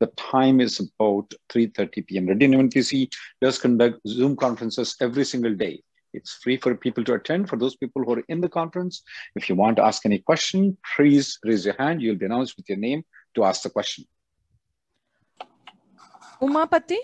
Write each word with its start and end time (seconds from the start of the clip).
The 0.00 0.06
time 0.16 0.60
is 0.60 0.80
about 0.80 1.32
3.30 1.50 2.06
p.m. 2.06 2.26
Reddy 2.26 2.46
Neumann 2.46 2.68
PC 2.68 3.12
does 3.40 3.58
conduct 3.58 4.00
Zoom 4.06 4.36
conferences 4.36 4.96
every 5.00 5.24
single 5.24 5.54
day. 5.54 5.82
It's 6.12 6.34
free 6.34 6.56
for 6.56 6.74
people 6.74 7.04
to 7.04 7.14
attend. 7.14 7.48
For 7.48 7.56
those 7.56 7.76
people 7.76 8.04
who 8.04 8.14
are 8.14 8.24
in 8.28 8.40
the 8.40 8.48
conference, 8.48 9.02
if 9.34 9.48
you 9.48 9.54
want 9.56 9.76
to 9.76 9.84
ask 9.84 10.06
any 10.06 10.20
question, 10.20 10.76
please 10.96 11.38
raise 11.44 11.64
your 11.64 11.74
hand. 11.78 12.02
You'll 12.02 12.16
be 12.16 12.26
announced 12.26 12.54
with 12.56 12.68
your 12.68 12.78
name 12.78 13.04
to 13.34 13.44
ask 13.44 13.62
the 13.62 13.70
question. 13.70 14.04
Umapati? 16.40 16.98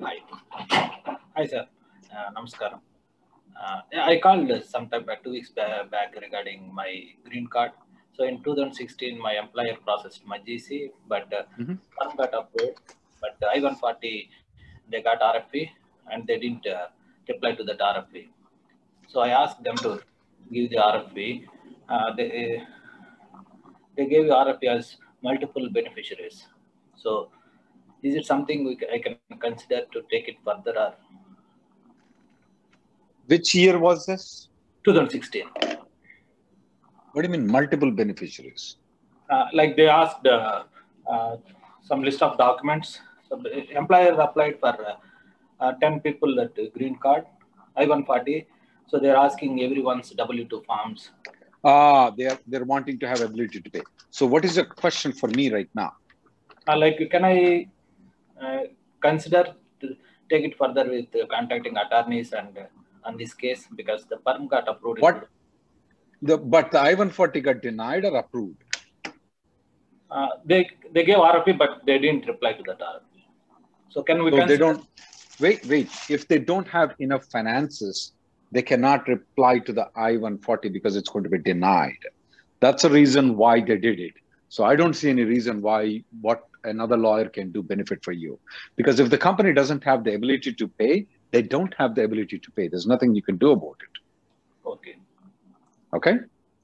Hi. 0.00 0.16
Hi, 1.36 1.46
sir. 1.46 1.66
Uh, 2.10 2.30
namaskaram. 2.32 2.80
Uh, 3.60 3.80
I 3.96 4.18
called 4.22 4.50
sometime 4.64 5.04
back, 5.04 5.22
two 5.22 5.30
weeks 5.30 5.50
back 5.50 6.14
regarding 6.20 6.74
my 6.74 6.90
green 7.28 7.46
card. 7.46 7.72
So 8.16 8.24
in 8.24 8.42
2016, 8.42 9.18
my 9.20 9.32
employer 9.38 9.76
processed 9.84 10.24
my 10.32 10.38
GC, 10.38 10.90
but 11.12 11.32
uh, 11.32 11.42
Mhm. 11.58 11.78
one 12.02 12.16
got 12.20 12.32
approved. 12.40 12.80
But 13.20 13.32
the 13.40 13.48
I-140, 13.54 14.30
they 14.90 15.00
got 15.02 15.20
RFP 15.20 15.70
and 16.10 16.26
they 16.26 16.38
didn't 16.38 16.66
uh, 16.66 16.86
reply 17.28 17.52
to 17.60 17.64
that 17.64 17.80
RFP. 17.92 18.28
So 19.08 19.20
I 19.20 19.30
asked 19.42 19.62
them 19.62 19.76
to 19.86 20.00
give 20.52 20.70
the 20.70 20.76
RFP. 20.76 21.46
Uh, 21.88 22.14
they, 22.18 22.62
they 23.96 24.06
gave 24.06 24.26
the 24.26 24.36
RFP 24.44 24.64
as 24.76 24.96
multiple 25.22 25.68
beneficiaries. 25.70 26.46
So 26.96 27.30
is 28.02 28.14
it 28.14 28.26
something 28.26 28.64
we, 28.64 28.78
I 28.92 28.98
can 28.98 29.16
consider 29.40 29.80
to 29.92 30.02
take 30.10 30.28
it 30.28 30.36
further 30.44 30.78
or 30.78 30.94
Which 33.26 33.54
year 33.54 33.78
was 33.78 34.04
this? 34.06 34.48
2016? 34.84 35.44
What 37.14 37.22
do 37.22 37.28
you 37.28 37.38
mean 37.38 37.46
multiple 37.46 37.92
beneficiaries? 37.92 38.76
Uh, 39.30 39.44
like 39.52 39.76
they 39.76 39.86
asked 39.86 40.26
uh, 40.26 40.64
uh, 41.08 41.36
some 41.80 42.02
list 42.02 42.22
of 42.22 42.36
documents. 42.36 42.98
So 43.28 43.40
the 43.40 43.70
employer 43.70 44.14
applied 44.20 44.58
for 44.58 44.74
uh, 44.84 44.96
uh, 45.60 45.72
10 45.80 46.00
people 46.00 46.40
at 46.40 46.56
the 46.56 46.70
green 46.70 46.96
card, 46.96 47.24
I-140. 47.76 48.46
So 48.88 48.98
they're 48.98 49.16
asking 49.16 49.62
everyone's 49.62 50.10
W-2 50.10 50.66
forms. 50.66 51.10
Ah, 51.62 52.10
they're 52.10 52.38
they're 52.48 52.64
wanting 52.64 52.98
to 52.98 53.08
have 53.08 53.20
ability 53.22 53.60
to 53.60 53.70
pay. 53.70 53.82
So 54.10 54.26
what 54.26 54.44
is 54.44 54.56
the 54.56 54.64
question 54.64 55.12
for 55.12 55.28
me 55.28 55.50
right 55.52 55.70
now? 55.74 55.92
Uh, 56.68 56.76
like, 56.76 56.98
can 57.12 57.24
I 57.24 57.68
uh, 58.42 58.62
consider 59.00 59.54
to 59.80 59.96
take 60.28 60.44
it 60.44 60.58
further 60.58 60.84
with 60.90 61.06
contacting 61.30 61.76
attorneys 61.76 62.32
and 62.32 62.58
uh, 62.58 62.64
on 63.04 63.16
this 63.16 63.32
case 63.34 63.68
because 63.76 64.04
the 64.06 64.18
firm 64.24 64.48
got 64.48 64.68
approved. 64.68 65.00
What? 65.00 65.28
The 66.28 66.38
but 66.38 66.70
the 66.70 66.80
I-140 66.80 67.42
got 67.42 67.60
denied 67.60 68.04
or 68.06 68.16
approved? 68.16 68.62
Uh, 70.10 70.28
they 70.44 70.60
they 70.92 71.04
gave 71.04 71.16
RFP, 71.16 71.58
but 71.58 71.82
they 71.86 71.98
didn't 71.98 72.26
reply 72.26 72.52
to 72.54 72.62
that 72.68 72.78
RFP. 72.78 73.24
So 73.90 74.02
can 74.02 74.24
we? 74.24 74.30
So 74.30 74.46
they 74.46 74.56
don't 74.56 74.86
wait, 75.38 75.66
wait. 75.66 75.90
If 76.08 76.26
they 76.28 76.38
don't 76.38 76.68
have 76.68 76.94
enough 76.98 77.26
finances, 77.26 78.12
they 78.52 78.62
cannot 78.62 79.06
reply 79.06 79.58
to 79.58 79.72
the 79.72 79.86
I-140 79.96 80.72
because 80.72 80.96
it's 80.96 81.10
going 81.10 81.24
to 81.24 81.30
be 81.30 81.38
denied. 81.38 82.02
That's 82.60 82.84
the 82.84 82.90
reason 82.90 83.36
why 83.36 83.60
they 83.60 83.76
did 83.76 84.00
it. 84.00 84.14
So 84.48 84.64
I 84.64 84.76
don't 84.76 84.94
see 84.94 85.10
any 85.10 85.24
reason 85.24 85.60
why 85.60 86.04
what 86.22 86.44
another 86.62 86.96
lawyer 86.96 87.28
can 87.28 87.50
do 87.52 87.62
benefit 87.62 88.02
for 88.02 88.12
you. 88.12 88.38
Because 88.76 89.00
if 89.00 89.10
the 89.10 89.18
company 89.18 89.52
doesn't 89.52 89.84
have 89.84 90.04
the 90.04 90.14
ability 90.14 90.54
to 90.54 90.68
pay, 90.68 91.06
they 91.32 91.42
don't 91.42 91.74
have 91.76 91.94
the 91.94 92.04
ability 92.04 92.38
to 92.38 92.50
pay. 92.52 92.68
There's 92.68 92.86
nothing 92.86 93.14
you 93.14 93.22
can 93.22 93.36
do 93.36 93.50
about 93.50 93.76
it. 93.82 94.68
Okay. 94.74 94.96
Okay? 95.94 96.14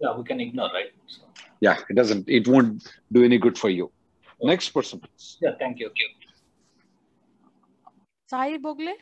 Yeah, 0.00 0.16
we 0.16 0.24
can 0.24 0.41
ignore, 0.41 0.70
right? 0.72 0.91
So, 1.06 1.22
Yeah, 1.60 1.78
it 1.88 1.94
doesn't, 1.94 2.28
it 2.28 2.48
won't 2.48 2.82
do 3.12 3.24
any 3.24 3.38
good 3.38 3.56
for 3.56 3.70
you. 3.70 3.92
Next 4.42 4.70
person, 4.70 5.00
please. 5.00 5.38
yeah, 5.41 5.52
thank 5.58 5.78
you. 5.78 5.91
Sai 8.26 8.58
Bogle? 8.58 8.94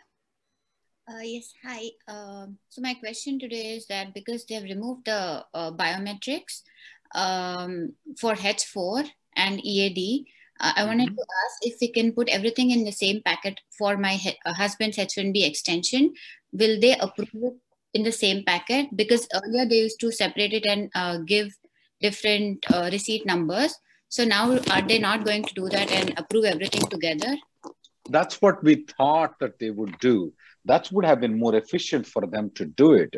Uh, 1.08 1.22
yes, 1.22 1.52
hi. 1.64 1.88
Um, 2.06 2.58
so 2.68 2.82
my 2.82 2.94
question 2.94 3.38
today 3.38 3.76
is 3.76 3.86
that 3.86 4.12
because 4.12 4.44
they 4.44 4.56
have 4.56 4.64
removed 4.64 5.06
the 5.06 5.44
uh, 5.54 5.70
biometrics 5.72 6.62
um, 7.14 7.94
for 8.20 8.34
H4 8.34 9.08
and 9.36 9.64
EAD, 9.64 10.26
uh, 10.60 10.72
I 10.76 10.84
wanted 10.84 11.16
to 11.16 11.22
ask 11.44 11.56
if 11.62 11.76
we 11.80 11.88
can 11.92 12.12
put 12.12 12.28
everything 12.28 12.72
in 12.72 12.84
the 12.84 12.90
same 12.92 13.22
packet 13.24 13.60
for 13.78 13.96
my 13.96 14.14
he- 14.14 14.36
uh, 14.44 14.52
husband's 14.52 14.98
H1B 14.98 15.46
extension. 15.46 16.12
Will 16.52 16.80
they 16.80 16.96
approve 16.98 17.28
it 17.32 17.54
in 17.94 18.02
the 18.02 18.12
same 18.12 18.44
packet? 18.44 18.94
Because 18.94 19.28
earlier 19.34 19.66
they 19.66 19.78
used 19.78 20.00
to 20.00 20.12
separate 20.12 20.52
it 20.52 20.66
and 20.66 20.90
uh, 20.94 21.18
give 21.18 21.48
different 22.00 22.64
uh, 22.72 22.88
receipt 22.92 23.26
numbers. 23.26 23.74
So 24.08 24.24
now 24.24 24.58
are 24.70 24.82
they 24.82 24.98
not 24.98 25.24
going 25.24 25.44
to 25.44 25.54
do 25.54 25.68
that 25.68 25.90
and 25.90 26.14
approve 26.16 26.44
everything 26.44 26.82
together? 26.88 27.36
That's 28.08 28.40
what 28.40 28.62
we 28.64 28.86
thought 28.96 29.38
that 29.40 29.58
they 29.58 29.70
would 29.70 29.98
do. 29.98 30.32
That 30.64 30.90
would 30.92 31.04
have 31.04 31.20
been 31.20 31.38
more 31.38 31.54
efficient 31.54 32.06
for 32.06 32.26
them 32.26 32.50
to 32.54 32.64
do 32.64 32.92
it. 32.92 33.14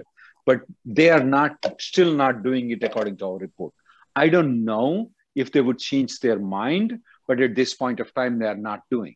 But 0.47 0.63
they 0.85 1.11
are 1.11 1.23
not 1.23 1.65
still 1.81 2.15
not 2.15 2.43
doing 2.43 2.71
it 2.71 2.83
according 2.83 3.19
to 3.19 3.27
our 3.27 3.39
report. 3.39 3.73
I 4.17 4.29
don't 4.29 4.65
know 4.65 5.11
if 5.35 5.53
they 5.53 5.61
would 5.61 5.79
change 5.79 6.19
their 6.19 6.39
mind, 6.39 6.99
but 7.29 7.41
at 7.41 7.55
this 7.55 7.75
point 7.75 8.01
of 8.01 8.13
time, 8.15 8.39
they 8.39 8.47
are 8.47 8.57
not 8.57 8.83
doing. 8.91 9.15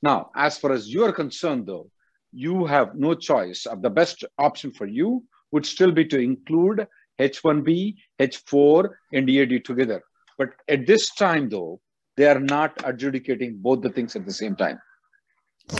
Now, 0.00 0.30
as 0.34 0.56
far 0.56 0.72
as 0.72 0.88
you 0.88 1.04
are 1.04 1.12
concerned, 1.12 1.66
though, 1.66 1.90
you 2.32 2.64
have 2.66 2.94
no 2.94 3.14
choice. 3.14 3.66
Uh, 3.66 3.76
The 3.76 3.90
best 3.90 4.24
option 4.38 4.72
for 4.72 4.86
you 4.86 5.24
would 5.52 5.66
still 5.66 5.92
be 5.92 6.04
to 6.06 6.18
include 6.18 6.86
H1B, 7.18 7.96
H4, 8.20 8.88
and 9.12 9.28
EAD 9.28 9.64
together. 9.64 10.02
But 10.38 10.50
at 10.68 10.86
this 10.86 11.10
time, 11.14 11.48
though, 11.48 11.80
they 12.16 12.26
are 12.26 12.40
not 12.40 12.72
adjudicating 12.84 13.58
both 13.58 13.82
the 13.82 13.90
things 13.90 14.16
at 14.16 14.24
the 14.24 14.32
same 14.32 14.56
time. 14.56 14.78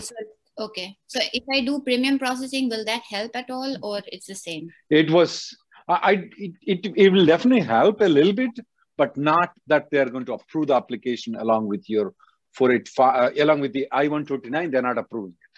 So, 0.00 0.14
okay. 0.58 0.96
So 1.06 1.20
if 1.32 1.44
I 1.52 1.64
do 1.64 1.80
premium 1.80 2.18
processing, 2.18 2.68
will 2.68 2.84
that 2.84 3.02
help 3.08 3.34
at 3.34 3.50
all 3.50 3.76
or 3.82 4.02
it's 4.06 4.26
the 4.26 4.34
same? 4.34 4.70
it 4.90 5.10
was 5.10 5.56
I, 5.88 5.94
I 5.94 6.12
it, 6.36 6.52
it, 6.62 6.92
it 6.96 7.12
will 7.12 7.26
definitely 7.26 7.62
help 7.62 8.00
a 8.00 8.08
little 8.08 8.32
bit 8.32 8.50
but 8.96 9.16
not 9.16 9.50
that 9.66 9.90
they 9.90 9.98
are 9.98 10.10
going 10.10 10.26
to 10.26 10.34
approve 10.34 10.68
the 10.68 10.74
application 10.74 11.34
along 11.36 11.66
with 11.66 11.88
your 11.88 12.14
485 12.54 13.14
uh, 13.14 13.42
along 13.42 13.60
with 13.60 13.72
the 13.72 13.88
i-129 13.92 14.70
they're 14.70 14.82
not 14.82 14.98
approving 14.98 15.34
it 15.46 15.49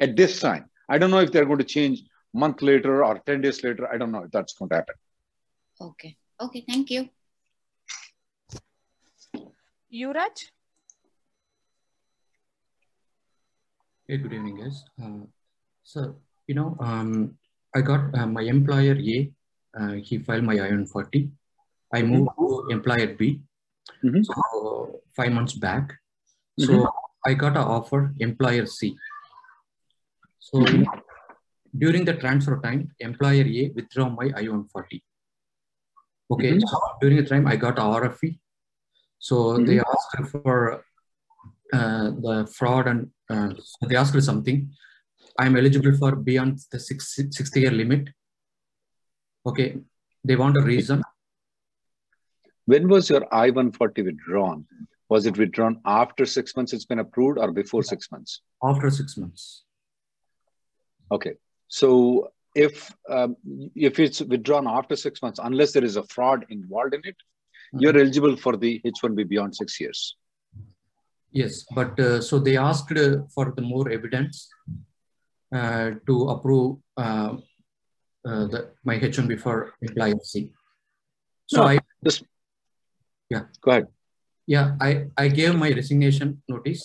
at 0.00 0.16
this 0.16 0.40
time 0.40 0.68
i 0.88 0.98
don't 0.98 1.10
know 1.10 1.20
if 1.20 1.30
they're 1.32 1.44
going 1.46 1.58
to 1.58 1.64
change 1.64 2.02
month 2.32 2.62
later 2.62 3.04
or 3.04 3.18
10 3.26 3.40
days 3.40 3.62
later 3.64 3.88
i 3.92 3.96
don't 3.96 4.12
know 4.12 4.24
if 4.24 4.30
that's 4.30 4.54
going 4.54 4.68
to 4.68 4.76
happen 4.76 4.94
Okay. 5.80 6.16
Okay. 6.40 6.64
Thank 6.66 6.90
you. 6.90 7.08
Yuraj? 9.92 10.50
Hey, 14.06 14.18
good 14.18 14.32
evening, 14.32 14.60
guys. 14.60 14.84
Uh, 15.02 15.26
so, 15.82 16.16
you 16.46 16.54
know, 16.54 16.76
um, 16.80 17.36
I 17.74 17.80
got 17.80 18.14
uh, 18.14 18.26
my 18.26 18.42
employer 18.42 18.94
A, 18.94 19.32
uh, 19.78 19.92
he 19.94 20.18
filed 20.18 20.44
my 20.44 20.54
I-140. 20.54 21.30
I 21.92 22.02
moved 22.02 22.30
to 22.38 22.66
employer 22.70 23.14
B, 23.14 23.40
Mhm. 24.04 24.24
so 24.24 25.00
five 25.16 25.32
months 25.32 25.54
back. 25.54 25.92
So 26.58 26.86
I 27.26 27.34
got 27.34 27.56
an 27.56 27.64
offer, 27.64 28.14
employer 28.20 28.66
C. 28.66 28.96
So 30.48 30.58
during 31.82 32.04
the 32.04 32.14
transfer 32.22 32.60
time, 32.60 32.80
employer 33.00 33.44
A 33.60 33.62
withdraw 33.76 34.08
my 34.10 34.26
I-140. 34.40 35.02
Okay, 36.32 36.52
Mhm. 36.52 36.60
so 36.72 36.78
during 37.00 37.16
the 37.20 37.28
time 37.32 37.46
I 37.52 37.56
got 37.56 37.78
RFE. 37.78 38.30
So 39.28 39.36
they 39.68 39.78
asked 39.92 40.16
for 40.32 40.84
uh, 41.78 42.08
the 42.26 42.36
fraud 42.56 42.86
and 42.92 43.10
uh, 43.30 43.50
they 43.88 43.96
asked 43.96 44.12
for 44.12 44.20
something. 44.20 44.58
I'm 45.38 45.56
eligible 45.56 45.96
for 45.96 46.14
beyond 46.14 46.60
the 46.70 46.78
six, 46.78 47.16
60 47.16 47.60
year 47.60 47.70
limit. 47.70 48.10
Okay, 49.46 49.68
they 50.24 50.36
want 50.36 50.56
a 50.58 50.62
reason. 50.62 51.02
When 52.66 52.88
was 52.88 53.10
your 53.10 53.22
I-140 53.34 54.04
withdrawn? 54.04 54.66
Was 55.08 55.26
it 55.26 55.36
withdrawn 55.38 55.80
after 55.84 56.24
six 56.26 56.54
months 56.56 56.72
it's 56.72 56.84
been 56.86 56.98
approved 56.98 57.38
or 57.38 57.50
before 57.52 57.82
six 57.82 58.10
months? 58.12 58.40
After 58.62 58.90
six 58.90 59.16
months. 59.16 59.63
Okay. 61.16 61.34
So 61.68 61.86
if 62.54 62.74
um, 63.16 63.36
if 63.88 63.98
it's 64.04 64.20
withdrawn 64.32 64.66
after 64.78 64.96
six 65.06 65.22
months, 65.22 65.40
unless 65.42 65.72
there 65.74 65.84
is 65.90 65.96
a 65.96 66.04
fraud 66.14 66.44
involved 66.58 66.94
in 66.94 67.04
it, 67.12 67.16
Mm-hmm. 67.74 67.82
you're 67.82 67.98
eligible 67.98 68.36
for 68.36 68.52
the 68.64 68.80
H1B 68.86 69.20
beyond 69.28 69.56
six 69.60 69.80
years. 69.80 70.00
Yes, 71.32 71.64
but 71.78 71.98
uh, 71.98 72.20
so 72.20 72.38
they 72.38 72.56
asked 72.56 72.92
uh, 72.96 73.22
for 73.34 73.52
the 73.56 73.62
more 73.62 73.86
evidence 73.90 74.36
uh, 75.52 75.90
to 76.06 76.14
approve 76.34 76.78
uh, 76.96 77.30
uh, 78.28 78.44
the, 78.52 78.60
my 78.84 78.96
H1B 79.00 79.40
for 79.40 79.56
employee 79.82 80.14
C. 80.22 80.52
So 81.46 81.62
No, 81.62 81.68
I 81.72 81.78
This, 82.02 82.22
Yeah. 83.30 83.44
Go 83.64 83.70
ahead. 83.72 83.86
yeah 84.46 84.76
I, 84.80 84.90
I 85.16 85.26
gave 85.28 85.52
my 85.64 85.70
resignation 85.80 86.28
notice 86.48 86.84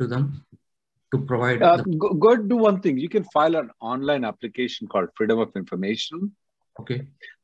to 0.00 0.06
them 0.06 0.44
to 1.14 1.20
provide 1.30 1.62
Uh, 1.62 1.76
the, 1.78 1.96
go, 2.04 2.12
go 2.26 2.36
do 2.52 2.56
one 2.56 2.80
thing. 2.86 2.98
You 2.98 3.08
can 3.16 3.24
file 3.36 3.56
an 3.62 3.70
online 3.92 4.24
application 4.30 4.88
called 4.94 5.08
Freedom 5.18 5.38
of 5.46 5.50
Information. 5.62 6.32
okay 6.82 7.00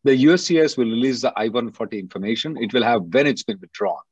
The 0.09 0.15
USCIS 0.27 0.73
will 0.79 0.91
release 0.97 1.21
the 1.27 1.33
I-140 1.43 1.99
information. 2.05 2.57
It 2.67 2.73
will 2.77 2.87
have 2.91 3.03
when 3.17 3.27
it's 3.33 3.45
been 3.51 3.61
withdrawn. 3.65 4.05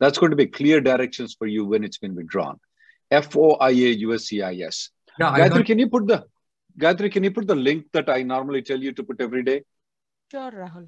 That's 0.00 0.18
going 0.22 0.32
to 0.34 0.40
be 0.44 0.46
clear 0.58 0.80
directions 0.90 1.34
for 1.38 1.46
you 1.54 1.64
when 1.72 1.84
it's 1.88 1.98
been 2.04 2.14
withdrawn. 2.20 2.58
FOIA 3.26 3.90
USCIS. 4.08 4.78
yeah 5.20 5.30
I 5.30 5.40
Gayatri, 5.40 5.60
got, 5.62 5.66
can 5.70 5.78
you 5.84 5.88
put 5.96 6.06
the 6.12 6.18
Gayatri, 6.82 7.10
can 7.14 7.24
you 7.24 7.32
put 7.38 7.46
the 7.52 7.58
link 7.68 7.86
that 7.96 8.08
I 8.16 8.22
normally 8.22 8.62
tell 8.62 8.80
you 8.88 8.92
to 8.98 9.02
put 9.08 9.20
every 9.20 9.42
day? 9.50 9.58
Sure, 10.32 10.50
Rahul. 10.62 10.86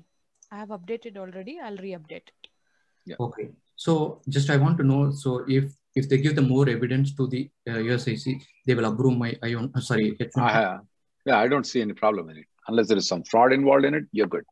I 0.50 0.58
have 0.62 0.68
updated 0.68 1.16
already. 1.16 1.58
I'll 1.64 1.76
re-update 1.86 2.28
it. 2.32 3.16
okay 3.26 3.44
so 3.84 3.92
just 4.34 4.50
I 4.54 4.56
want 4.64 4.76
to 4.80 4.84
know 4.88 4.98
so 5.22 5.30
if 5.48 5.64
if 5.94 6.08
they 6.08 6.18
give 6.24 6.34
the 6.36 6.42
more 6.42 6.68
evidence 6.68 7.14
to 7.18 7.26
the 7.34 7.50
uh, 7.68 7.78
USIC 7.90 8.40
they 8.66 8.74
will 8.74 8.86
approve 8.92 9.16
my 9.18 9.30
I 9.42 9.54
uh, 9.54 9.80
sorry 9.80 10.12
H1B. 10.12 10.36
Uh, 10.36 10.78
yeah, 11.26 11.38
I 11.38 11.46
don't 11.48 11.66
see 11.72 11.80
any 11.80 11.92
problem 11.92 12.30
in 12.30 12.38
it. 12.38 12.46
Unless 12.68 12.88
there 12.88 12.96
is 13.02 13.08
some 13.08 13.22
fraud 13.24 13.52
involved 13.52 13.84
in 13.84 13.94
it, 13.94 14.04
you're 14.12 14.32
good. 14.36 14.44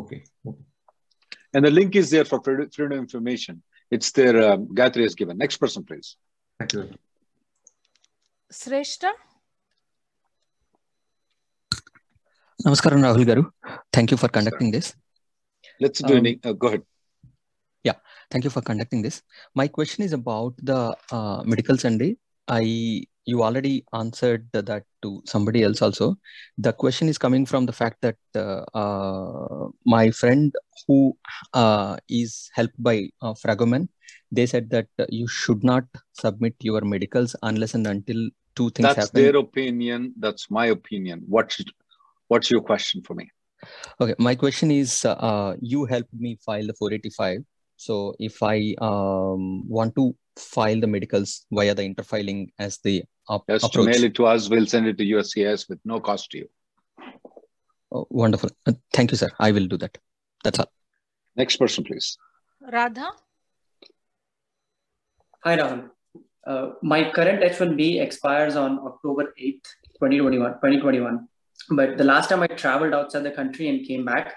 okay 0.00 0.20
okay 0.50 0.64
And 1.54 1.64
the 1.66 1.70
link 1.76 1.96
is 2.00 2.10
there 2.14 2.24
for 2.30 2.38
freedom 2.46 2.68
freedom 2.74 2.92
of 2.98 3.02
information. 3.06 3.54
It's 3.96 4.10
there. 4.18 4.36
Um, 4.48 4.60
Gayatri 4.78 5.02
has 5.06 5.14
given. 5.20 5.36
Next 5.44 5.56
person, 5.62 5.82
please. 5.88 6.08
thank 6.58 6.72
you 6.74 6.82
Sreshta, 8.58 9.10
Namaskaram, 12.64 13.00
Rahul 13.06 13.24
Garu. 13.30 13.44
Thank 13.92 14.10
you 14.10 14.16
for 14.22 14.28
conducting 14.28 14.70
this. 14.76 14.94
Let's 15.80 16.00
do 16.02 16.14
Um, 16.14 16.18
any. 16.22 16.32
Uh, 16.44 16.52
go 16.52 16.68
ahead. 16.68 16.82
Yeah, 17.84 17.94
thank 18.30 18.44
you 18.44 18.50
for 18.50 18.60
conducting 18.60 19.02
this. 19.02 19.22
My 19.54 19.66
question 19.68 20.04
is 20.04 20.12
about 20.12 20.54
the 20.62 20.94
uh, 21.10 21.42
medical 21.44 21.78
Sunday. 21.78 22.16
I 22.48 23.04
you 23.26 23.42
already 23.42 23.84
answered 23.92 24.48
that 24.52 24.84
to 25.02 25.22
somebody 25.24 25.62
else 25.62 25.82
also. 25.82 26.16
The 26.58 26.72
question 26.72 27.08
is 27.08 27.18
coming 27.18 27.46
from 27.46 27.66
the 27.66 27.72
fact 27.72 27.98
that 28.02 28.16
uh, 28.34 28.64
uh, 28.74 29.68
my 29.86 30.10
friend 30.10 30.54
who 30.86 31.16
uh, 31.54 31.96
is 32.08 32.50
helped 32.54 32.82
by 32.82 33.08
uh, 33.22 33.34
Fragomen, 33.34 33.88
they 34.32 34.46
said 34.46 34.70
that 34.70 34.88
uh, 34.98 35.06
you 35.08 35.28
should 35.28 35.62
not 35.62 35.84
submit 36.12 36.54
your 36.60 36.80
medicals 36.80 37.36
unless 37.42 37.74
and 37.74 37.86
until 37.86 38.30
two 38.56 38.70
things 38.70 38.88
That's 38.88 39.06
happen. 39.06 39.22
their 39.22 39.36
opinion. 39.36 40.12
That's 40.18 40.50
my 40.50 40.66
opinion. 40.66 41.22
What's 41.26 41.62
What's 42.28 42.48
your 42.48 42.60
question 42.60 43.02
for 43.02 43.14
me? 43.14 43.28
Okay, 44.00 44.14
my 44.18 44.36
question 44.36 44.70
is, 44.70 45.04
uh, 45.04 45.56
you 45.60 45.84
helped 45.84 46.14
me 46.14 46.38
file 46.46 46.64
the 46.64 46.74
485. 46.74 47.44
So 47.80 48.14
if 48.18 48.42
I 48.42 48.74
um, 48.82 49.66
want 49.66 49.94
to 49.96 50.14
file 50.36 50.78
the 50.78 50.86
medicals 50.86 51.46
via 51.50 51.74
the 51.74 51.82
interfiling 51.82 52.48
as 52.58 52.78
the 52.84 53.04
up- 53.26 53.46
Just 53.48 53.72
to 53.72 53.80
approach, 53.80 53.94
mail 53.94 54.04
it 54.04 54.14
to 54.16 54.26
us. 54.26 54.50
We'll 54.50 54.66
send 54.66 54.86
it 54.86 54.98
to 54.98 55.04
USCIS 55.04 55.66
with 55.66 55.78
no 55.86 55.98
cost 55.98 56.30
to 56.32 56.38
you. 56.38 56.48
Oh, 57.90 58.06
wonderful. 58.10 58.50
Uh, 58.66 58.74
thank 58.92 59.12
you, 59.12 59.16
sir. 59.16 59.30
I 59.38 59.52
will 59.52 59.66
do 59.66 59.78
that. 59.78 59.96
That's 60.44 60.58
all. 60.58 60.70
Next 61.36 61.56
person, 61.56 61.84
please. 61.84 62.18
Radha, 62.60 63.08
Hi, 65.44 65.56
Rahul. 65.56 65.88
Uh, 66.46 66.72
my 66.82 67.10
current 67.10 67.42
H1B 67.42 68.02
expires 68.02 68.56
on 68.56 68.78
October 68.80 69.32
8th, 69.40 69.68
2021, 70.00 70.52
2021. 70.52 71.26
But 71.70 71.96
the 71.96 72.04
last 72.04 72.28
time 72.28 72.42
I 72.42 72.46
traveled 72.48 72.92
outside 72.92 73.22
the 73.22 73.30
country 73.30 73.70
and 73.70 73.86
came 73.86 74.04
back, 74.04 74.34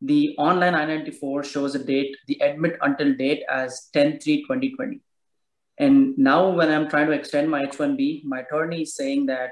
the 0.00 0.34
online 0.38 0.74
I-94 0.74 1.44
shows 1.44 1.74
a 1.74 1.82
date, 1.82 2.16
the 2.26 2.38
admit 2.42 2.76
until 2.82 3.14
date 3.14 3.42
as 3.48 3.88
10-3-2020. 3.94 5.00
And 5.78 6.16
now 6.16 6.50
when 6.50 6.70
I'm 6.70 6.88
trying 6.88 7.06
to 7.06 7.12
extend 7.12 7.50
my 7.50 7.66
H1B, 7.66 8.24
my 8.24 8.40
attorney 8.40 8.82
is 8.82 8.94
saying 8.94 9.26
that 9.26 9.50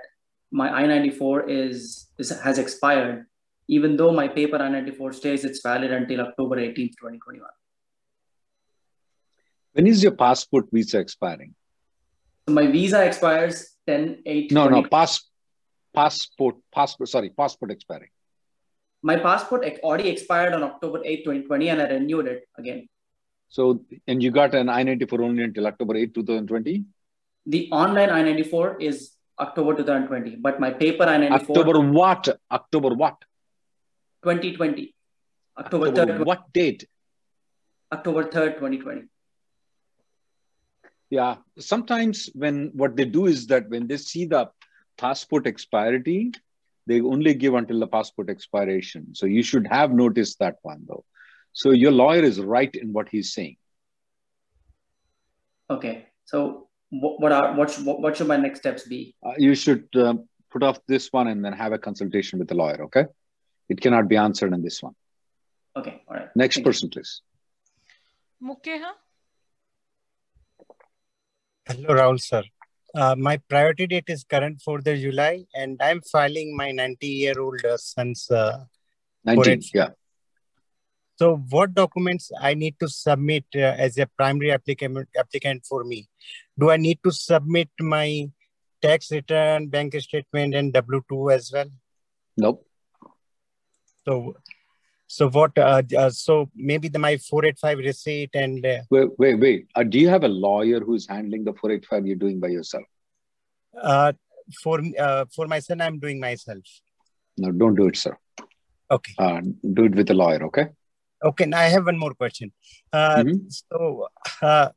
my 0.50 0.84
I-94 0.84 1.48
is, 1.48 2.08
is 2.18 2.30
has 2.40 2.58
expired, 2.58 3.26
even 3.68 3.96
though 3.96 4.12
my 4.12 4.28
paper 4.28 4.56
I-94 4.56 5.14
stays 5.14 5.44
it's 5.44 5.60
valid 5.62 5.92
until 5.92 6.20
October 6.20 6.56
18th, 6.56 6.96
2021. 7.00 7.48
When 9.72 9.86
is 9.86 10.02
your 10.02 10.12
passport 10.12 10.68
visa 10.72 11.00
expiring? 11.00 11.54
So 12.46 12.54
my 12.54 12.66
visa 12.68 13.04
expires 13.04 13.74
10-8. 13.88 14.52
No, 14.52 14.68
no, 14.68 14.84
pass, 14.84 15.28
passport, 15.94 16.56
passport. 16.72 17.08
Sorry, 17.08 17.30
passport 17.30 17.72
expiring. 17.72 18.08
My 19.04 19.16
passport 19.16 19.64
already 19.82 20.08
expired 20.08 20.54
on 20.54 20.62
October 20.62 21.02
8, 21.04 21.24
2020, 21.24 21.68
and 21.68 21.82
I 21.82 21.88
renewed 21.88 22.26
it 22.26 22.48
again. 22.56 22.88
So, 23.50 23.84
and 24.06 24.22
you 24.22 24.30
got 24.30 24.54
an 24.54 24.70
I-94 24.70 25.20
only 25.20 25.44
until 25.44 25.66
October 25.66 25.94
8, 25.96 26.14
2020? 26.14 26.84
The 27.44 27.68
online 27.70 28.08
I-94 28.08 28.80
is 28.80 29.10
October 29.38 29.74
2020, 29.74 30.36
but 30.36 30.58
my 30.58 30.70
paper 30.70 31.02
I-94 31.04 31.32
October 31.32 31.80
what? 31.80 32.28
October 32.50 32.94
what? 32.94 33.16
2020. 34.22 34.94
October, 35.58 35.88
October 35.88 36.12
3rd, 36.14 36.24
what 36.24 36.52
date? 36.54 36.88
October 37.92 38.24
3rd, 38.24 38.54
2020. 38.54 39.02
Yeah. 41.10 41.36
Sometimes 41.58 42.30
when 42.34 42.70
what 42.72 42.96
they 42.96 43.04
do 43.04 43.26
is 43.26 43.48
that 43.48 43.68
when 43.68 43.86
they 43.86 43.98
see 43.98 44.24
the 44.24 44.50
passport 44.96 45.46
expiry, 45.46 46.32
they 46.86 47.00
only 47.00 47.34
give 47.34 47.54
until 47.54 47.80
the 47.80 47.86
passport 47.86 48.30
expiration. 48.30 49.14
So 49.14 49.26
you 49.26 49.42
should 49.42 49.66
have 49.66 49.92
noticed 49.92 50.38
that 50.40 50.56
one 50.62 50.84
though. 50.86 51.04
So 51.52 51.70
your 51.70 51.92
lawyer 51.92 52.22
is 52.22 52.40
right 52.40 52.74
in 52.74 52.92
what 52.92 53.08
he's 53.08 53.32
saying. 53.32 53.56
Okay. 55.70 56.06
So 56.24 56.68
what, 56.90 57.20
what 57.20 57.32
are 57.32 57.54
what, 57.54 57.70
sh- 57.70 57.80
what 57.80 58.00
what 58.00 58.16
should 58.16 58.26
my 58.28 58.36
next 58.36 58.60
steps 58.60 58.86
be? 58.86 59.14
Uh, 59.24 59.32
you 59.38 59.54
should 59.54 59.88
uh, 59.96 60.14
put 60.50 60.62
off 60.62 60.78
this 60.86 61.08
one 61.12 61.28
and 61.28 61.44
then 61.44 61.52
have 61.52 61.72
a 61.72 61.78
consultation 61.78 62.38
with 62.38 62.48
the 62.48 62.54
lawyer. 62.54 62.84
Okay. 62.84 63.06
It 63.68 63.80
cannot 63.80 64.08
be 64.08 64.16
answered 64.16 64.52
in 64.52 64.62
this 64.62 64.82
one. 64.82 64.94
Okay. 65.76 66.02
All 66.08 66.16
right. 66.16 66.28
Next 66.36 66.56
Thank 66.56 66.66
you. 66.66 66.68
person, 66.68 66.90
please. 66.90 67.22
Mukeha, 68.42 68.90
Hello, 71.66 71.94
Rahul 71.94 72.20
sir. 72.20 72.42
Uh, 72.94 73.16
my 73.18 73.36
priority 73.48 73.86
date 73.88 74.04
is 74.08 74.24
current 74.24 74.60
4th 74.66 74.86
of 74.86 74.98
July, 74.98 75.44
and 75.54 75.80
I'm 75.82 76.00
filing 76.02 76.56
my 76.56 76.70
90 76.70 77.06
year 77.06 77.40
old 77.40 77.64
uh, 77.64 77.76
son's. 77.76 78.30
Uh, 78.30 78.64
19. 79.24 79.62
Yeah. 79.72 79.88
so, 81.16 81.36
what 81.48 81.74
documents 81.74 82.30
I 82.40 82.54
need 82.54 82.76
to 82.80 82.88
submit 82.88 83.44
uh, 83.56 83.74
as 83.86 83.98
a 83.98 84.06
primary 84.06 84.52
applicant 84.52 85.08
applicant 85.18 85.64
for 85.66 85.82
me? 85.82 86.08
Do 86.58 86.70
I 86.70 86.76
need 86.76 86.98
to 87.04 87.10
submit 87.10 87.70
my 87.80 88.30
tax 88.82 89.10
return, 89.10 89.68
bank 89.68 89.98
statement, 90.00 90.54
and 90.54 90.72
W 90.72 91.02
two 91.08 91.30
as 91.30 91.50
well? 91.52 91.70
Nope. 92.36 92.66
So, 94.04 94.36
so 95.06 95.28
what? 95.28 95.56
Uh, 95.58 95.82
uh, 95.96 96.10
so 96.10 96.50
maybe 96.54 96.88
the 96.88 96.98
my 96.98 97.16
485 97.16 97.78
receipt 97.78 98.30
and 98.34 98.64
uh, 98.64 98.78
Wait, 98.90 99.08
wait, 99.18 99.34
wait. 99.40 99.66
Uh, 99.74 99.82
do 99.82 99.98
you 99.98 100.08
have 100.08 100.24
a 100.24 100.28
lawyer 100.28 100.80
who's 100.80 101.06
handling 101.08 101.44
the 101.44 101.52
485 101.52 102.06
you're 102.06 102.16
doing 102.16 102.40
by 102.40 102.48
yourself? 102.48 102.84
uh, 103.82 104.12
for 104.62 104.80
uh, 104.98 105.24
for 105.34 105.46
my 105.46 105.58
son, 105.58 105.80
I'm 105.80 105.98
doing 105.98 106.20
myself. 106.20 106.62
No, 107.36 107.50
don't 107.50 107.74
do 107.74 107.88
it, 107.88 107.96
sir. 107.96 108.16
Okay. 108.90 109.14
Uh, 109.18 109.40
do 109.72 109.84
it 109.84 109.94
with 109.94 110.10
a 110.10 110.14
lawyer, 110.14 110.44
okay? 110.44 110.66
Okay, 111.24 111.46
now 111.46 111.58
I 111.58 111.64
have 111.64 111.86
one 111.86 111.98
more 111.98 112.14
question. 112.14 112.52
Uh, 112.92 113.24
Mhm. 113.24 113.50
So, 113.50 114.08
uh, 114.42 114.68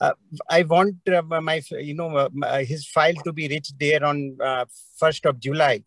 uh, 0.00 0.12
I 0.50 0.62
want 0.62 0.96
uh, 1.08 1.22
my, 1.40 1.62
you 1.70 1.94
know, 1.94 2.10
uh, 2.16 2.58
his 2.58 2.86
file 2.86 3.14
to 3.24 3.32
be 3.32 3.48
reached 3.48 3.78
there 3.78 4.04
on 4.04 4.36
uh, 4.40 4.66
1st 4.98 5.24
of 5.26 5.40
July. 5.40 5.82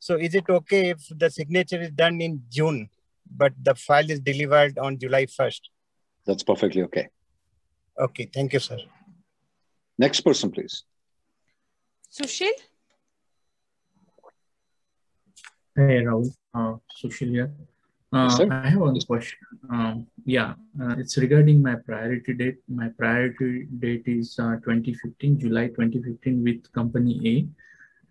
So, 0.00 0.16
is 0.16 0.34
it 0.34 0.44
okay 0.50 0.90
if 0.90 1.00
the 1.10 1.30
signature 1.30 1.80
is 1.80 1.90
done 1.92 2.20
in 2.20 2.42
June, 2.50 2.88
but 3.36 3.52
the 3.62 3.74
file 3.74 4.10
is 4.10 4.20
delivered 4.20 4.78
on 4.78 4.98
July 4.98 5.26
1st? 5.26 5.60
That's 6.26 6.42
perfectly 6.42 6.82
okay. 6.82 7.08
Okay, 7.98 8.30
thank 8.32 8.52
you, 8.52 8.58
sir. 8.60 8.78
Next 9.98 10.20
person, 10.20 10.50
please. 10.50 10.84
Sushil? 12.12 12.52
Hey, 15.74 16.02
Rahul. 16.04 16.32
Uh, 16.54 16.76
Sushil 17.02 17.30
here. 17.30 17.52
Uh, 18.12 18.28
Yes. 18.38 18.50
I 18.50 18.68
have 18.68 18.80
one 18.80 19.00
question. 19.00 19.38
Um, 19.70 20.06
yeah, 20.26 20.54
uh, 20.80 20.96
it's 20.98 21.16
regarding 21.16 21.62
my 21.62 21.76
priority 21.76 22.34
date. 22.34 22.58
My 22.68 22.88
priority 22.90 23.66
date 23.78 24.02
is 24.06 24.38
uh, 24.38 24.56
2015, 24.56 25.40
July 25.40 25.68
2015 25.68 26.44
with 26.44 26.70
company 26.72 27.14
A. 27.24 27.34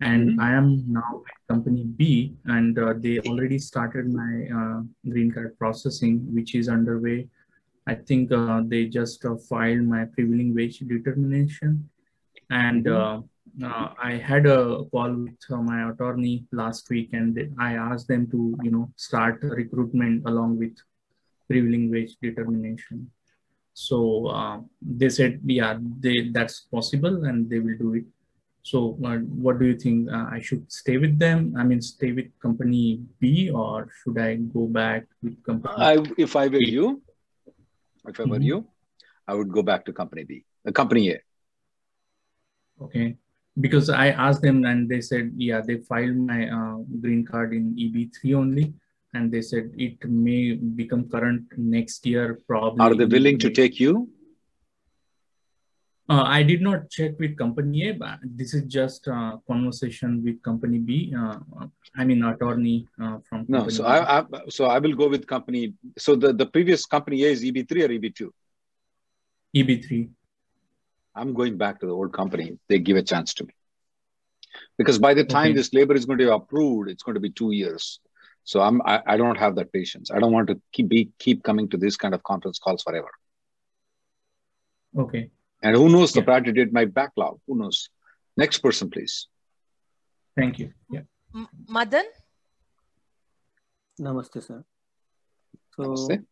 And 0.02 0.40
I 0.40 0.50
am 0.52 0.68
now 0.88 1.22
at 1.28 1.38
company 1.52 1.84
B, 1.84 2.34
and 2.46 2.78
uh, 2.78 2.94
they 3.04 3.20
already 3.20 3.58
started 3.58 4.12
my 4.12 4.32
uh, 4.58 4.78
green 5.08 5.30
card 5.30 5.56
processing, 5.58 6.14
which 6.34 6.54
is 6.54 6.68
underway. 6.68 7.28
I 7.86 7.94
think 7.94 8.32
uh, 8.32 8.62
they 8.72 8.86
just 8.86 9.24
uh, 9.24 9.36
filed 9.48 9.84
my 9.94 10.02
prevailing 10.06 10.54
wage 10.54 10.78
determination. 10.80 11.88
And 12.50 12.88
uh, 12.88 13.20
uh, 13.62 13.88
I 14.10 14.12
had 14.30 14.46
a 14.46 14.84
call 14.90 15.12
with 15.24 15.42
my 15.50 15.90
attorney 15.90 16.46
last 16.52 16.90
week, 16.90 17.10
and 17.12 17.38
I 17.60 17.74
asked 17.74 18.08
them 18.08 18.30
to, 18.30 18.56
you 18.62 18.70
know, 18.70 18.90
start 18.96 19.38
recruitment 19.42 20.26
along 20.26 20.58
with 20.58 20.76
prevailing 21.48 21.90
wage 21.92 22.16
determination. 22.20 23.10
So 23.74 24.26
uh, 24.26 24.60
they 24.80 25.08
said, 25.08 25.40
yeah, 25.44 25.78
they 26.00 26.28
that's 26.30 26.60
possible, 26.60 27.24
and 27.24 27.48
they 27.48 27.60
will 27.60 27.78
do 27.78 27.94
it. 27.94 28.04
So 28.62 28.96
uh, 29.04 29.18
what 29.42 29.58
do 29.58 29.66
you 29.66 29.76
think? 29.76 30.08
Uh, 30.10 30.26
I 30.30 30.40
should 30.40 30.70
stay 30.70 30.96
with 30.96 31.18
them? 31.18 31.54
I 31.58 31.64
mean, 31.64 31.82
stay 31.82 32.12
with 32.12 32.26
company 32.40 33.00
B, 33.18 33.50
or 33.50 33.88
should 34.02 34.18
I 34.18 34.36
go 34.36 34.66
back 34.66 35.06
with 35.22 35.42
company? 35.42 35.74
I, 35.76 35.98
if 36.16 36.36
I 36.36 36.46
were 36.46 36.62
you, 36.62 37.02
if 38.06 38.20
I 38.20 38.24
were 38.24 38.38
Mhm. 38.38 38.44
you, 38.44 38.66
I 39.26 39.34
would 39.34 39.50
go 39.50 39.62
back 39.62 39.84
to 39.86 39.92
company 39.92 40.24
B, 40.24 40.44
uh, 40.66 40.70
company 40.70 41.10
A. 41.10 41.18
Okay. 42.80 43.16
Because 43.60 43.90
I 43.90 44.08
asked 44.08 44.42
them 44.42 44.64
and 44.64 44.88
they 44.88 45.00
said, 45.00 45.32
yeah, 45.36 45.60
they 45.60 45.76
filed 45.78 46.16
my 46.16 46.48
uh, 46.48 46.78
green 47.00 47.24
card 47.24 47.52
in 47.52 47.74
EB3 47.76 48.34
only. 48.34 48.72
And 49.14 49.30
they 49.30 49.42
said 49.42 49.70
it 49.76 50.02
may 50.08 50.54
become 50.54 51.06
current 51.08 51.44
next 51.58 52.06
year, 52.06 52.40
probably. 52.48 52.80
Are 52.80 52.94
they 52.94 53.04
willing 53.04 53.38
to 53.40 53.50
take 53.50 53.78
you? 53.78 54.08
Uh, 56.12 56.24
I 56.24 56.42
did 56.42 56.60
not 56.60 56.90
check 56.90 57.12
with 57.18 57.38
company 57.38 57.88
A, 57.88 57.92
but 57.94 58.18
this 58.22 58.52
is 58.52 58.64
just 58.64 59.08
uh, 59.08 59.38
conversation 59.46 60.22
with 60.22 60.42
company 60.42 60.78
B. 60.78 61.14
Uh, 61.18 61.38
I 61.96 62.04
mean, 62.04 62.22
attorney 62.22 62.86
uh, 63.02 63.18
from 63.26 63.46
No. 63.48 63.66
So. 63.68 63.86
I, 63.86 64.18
I 64.18 64.24
so 64.50 64.66
I 64.66 64.78
will 64.78 64.92
go 64.92 65.08
with 65.08 65.26
company. 65.26 65.72
So 65.96 66.14
the, 66.14 66.34
the 66.34 66.44
previous 66.44 66.84
company 66.84 67.24
A 67.24 67.28
is 67.30 67.42
EB3 67.42 67.84
or 67.84 67.88
EB2? 67.88 68.30
EB3. 69.56 70.10
I'm 71.14 71.32
going 71.32 71.56
back 71.56 71.80
to 71.80 71.86
the 71.86 71.92
old 71.92 72.12
company. 72.12 72.58
They 72.68 72.78
give 72.78 72.98
a 72.98 73.02
chance 73.02 73.32
to 73.34 73.44
me. 73.44 73.54
Because 74.76 74.98
by 74.98 75.14
the 75.14 75.24
time 75.24 75.52
Okay. 75.52 75.54
this 75.54 75.72
labor 75.72 75.94
is 75.94 76.04
going 76.04 76.18
to 76.18 76.26
be 76.26 76.30
approved, 76.30 76.90
it's 76.90 77.02
going 77.02 77.14
to 77.14 77.20
be 77.20 77.30
two 77.30 77.52
years. 77.52 78.00
So 78.44 78.60
I'm 78.60 78.82
I, 78.82 79.00
I 79.06 79.16
don't 79.16 79.38
have 79.38 79.54
that 79.54 79.72
patience. 79.72 80.10
I 80.10 80.18
don't 80.18 80.32
want 80.32 80.48
to 80.48 80.60
keep 80.72 80.88
be 80.88 81.10
keep 81.18 81.42
coming 81.42 81.70
to 81.70 81.78
this 81.78 81.96
kind 81.96 82.14
of 82.14 82.22
conference 82.22 82.58
calls 82.58 82.82
forever. 82.82 83.12
Okay. 84.98 85.30
And 85.62 85.76
who 85.76 85.88
knows 85.88 86.12
the 86.12 86.20
Yeah. 86.20 86.24
priority 86.24 86.52
date 86.52 86.72
might 86.72 86.92
backlog. 86.92 87.38
Who 87.46 87.56
knows? 87.56 87.88
Next 88.36 88.58
person, 88.58 88.90
please. 88.90 89.28
Thank 90.36 90.58
you. 90.58 90.72
Yeah. 90.90 91.02
M- 91.34 91.48
Madan? 91.68 92.04
Namaste, 94.00 94.42
sir. 94.42 94.64
So 95.76 95.82
Namaste. 95.84 96.24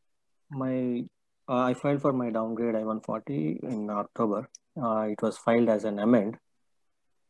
my 0.51 1.05
uh, 1.49 1.63
I 1.71 1.75
filed 1.75 2.01
for 2.01 2.13
my 2.13 2.31
downgrade 2.31 2.75
I-140 2.77 3.63
in 3.65 3.91
October. 3.91 4.49
Uh, 4.81 5.07
it 5.11 5.21
was 5.23 5.37
filed 5.37 5.69
as 5.69 5.85
an 5.85 5.99
amend. 5.99 6.37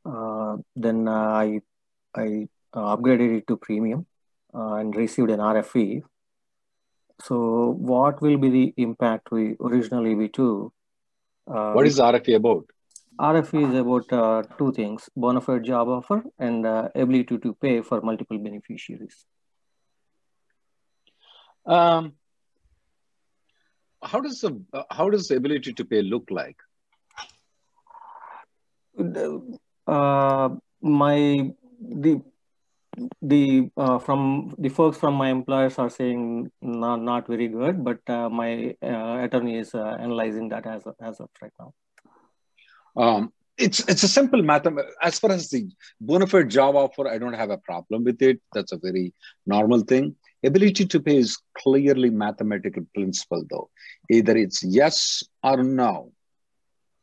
Uh, 0.04 0.56
then 0.76 1.08
uh, 1.08 1.12
I 1.44 1.60
I 2.14 2.48
uh, 2.72 2.96
upgraded 2.96 3.36
it 3.38 3.46
to 3.48 3.56
premium 3.56 4.06
uh, 4.54 4.74
and 4.74 4.94
received 4.96 5.30
an 5.30 5.40
RFE. 5.40 6.02
So 7.22 7.70
what 7.92 8.20
will 8.22 8.36
be 8.38 8.48
the 8.50 8.74
impact 8.76 9.30
we 9.30 9.56
original 9.60 10.04
EB2? 10.04 10.70
Uh, 11.50 11.72
What 11.72 11.86
is 11.86 11.98
RFA 11.98 12.36
about? 12.36 12.64
RFE 13.18 13.68
is 13.68 13.74
about 13.78 14.12
uh, 14.12 14.42
two 14.58 14.72
things: 14.72 15.10
bona 15.16 15.40
fide 15.40 15.64
job 15.64 15.88
offer 15.88 16.22
and 16.38 16.66
uh, 16.66 16.88
ability 16.94 17.38
to 17.38 17.54
pay 17.54 17.82
for 17.82 18.00
multiple 18.00 18.38
beneficiaries. 18.38 19.26
Um, 21.66 22.14
how 24.02 24.20
does 24.20 24.40
the 24.40 24.62
uh, 24.72 24.84
how 24.90 25.10
does 25.10 25.28
the 25.28 25.36
ability 25.36 25.74
to 25.74 25.84
pay 25.84 26.02
look 26.02 26.30
like? 26.30 26.56
Uh, 29.86 30.48
my 30.80 31.50
the 31.80 32.22
the 33.22 33.70
uh, 33.76 33.98
from 33.98 34.54
the 34.58 34.68
folks 34.68 34.98
from 34.98 35.14
my 35.14 35.30
employers 35.30 35.78
are 35.78 35.90
saying 35.90 36.50
not 36.60 37.02
not 37.02 37.26
very 37.26 37.48
good, 37.48 37.84
but 37.84 38.00
uh, 38.08 38.28
my 38.28 38.74
uh, 38.82 39.18
attorney 39.24 39.58
is 39.58 39.74
uh, 39.74 39.96
analyzing 40.00 40.48
that 40.48 40.66
as 40.66 40.86
of, 40.86 40.94
as 41.00 41.20
of 41.20 41.28
right 41.40 41.52
now. 41.58 41.74
Um, 42.96 43.32
it's 43.56 43.80
it's 43.88 44.02
a 44.02 44.08
simple 44.08 44.42
matter. 44.42 44.72
As 45.02 45.18
far 45.18 45.32
as 45.32 45.50
the 45.50 45.68
bona 46.00 46.26
fide 46.26 46.50
job 46.50 46.76
offer, 46.76 47.08
I 47.08 47.18
don't 47.18 47.34
have 47.34 47.50
a 47.50 47.58
problem 47.58 48.04
with 48.04 48.22
it. 48.22 48.40
That's 48.52 48.72
a 48.72 48.78
very 48.78 49.14
normal 49.46 49.80
thing. 49.80 50.16
Ability 50.42 50.86
to 50.86 51.00
pay 51.00 51.18
is 51.18 51.38
clearly 51.54 52.10
mathematical 52.10 52.86
principle, 52.94 53.44
though. 53.50 53.68
Either 54.10 54.36
it's 54.36 54.62
yes 54.62 55.22
or 55.42 55.62
no. 55.62 56.12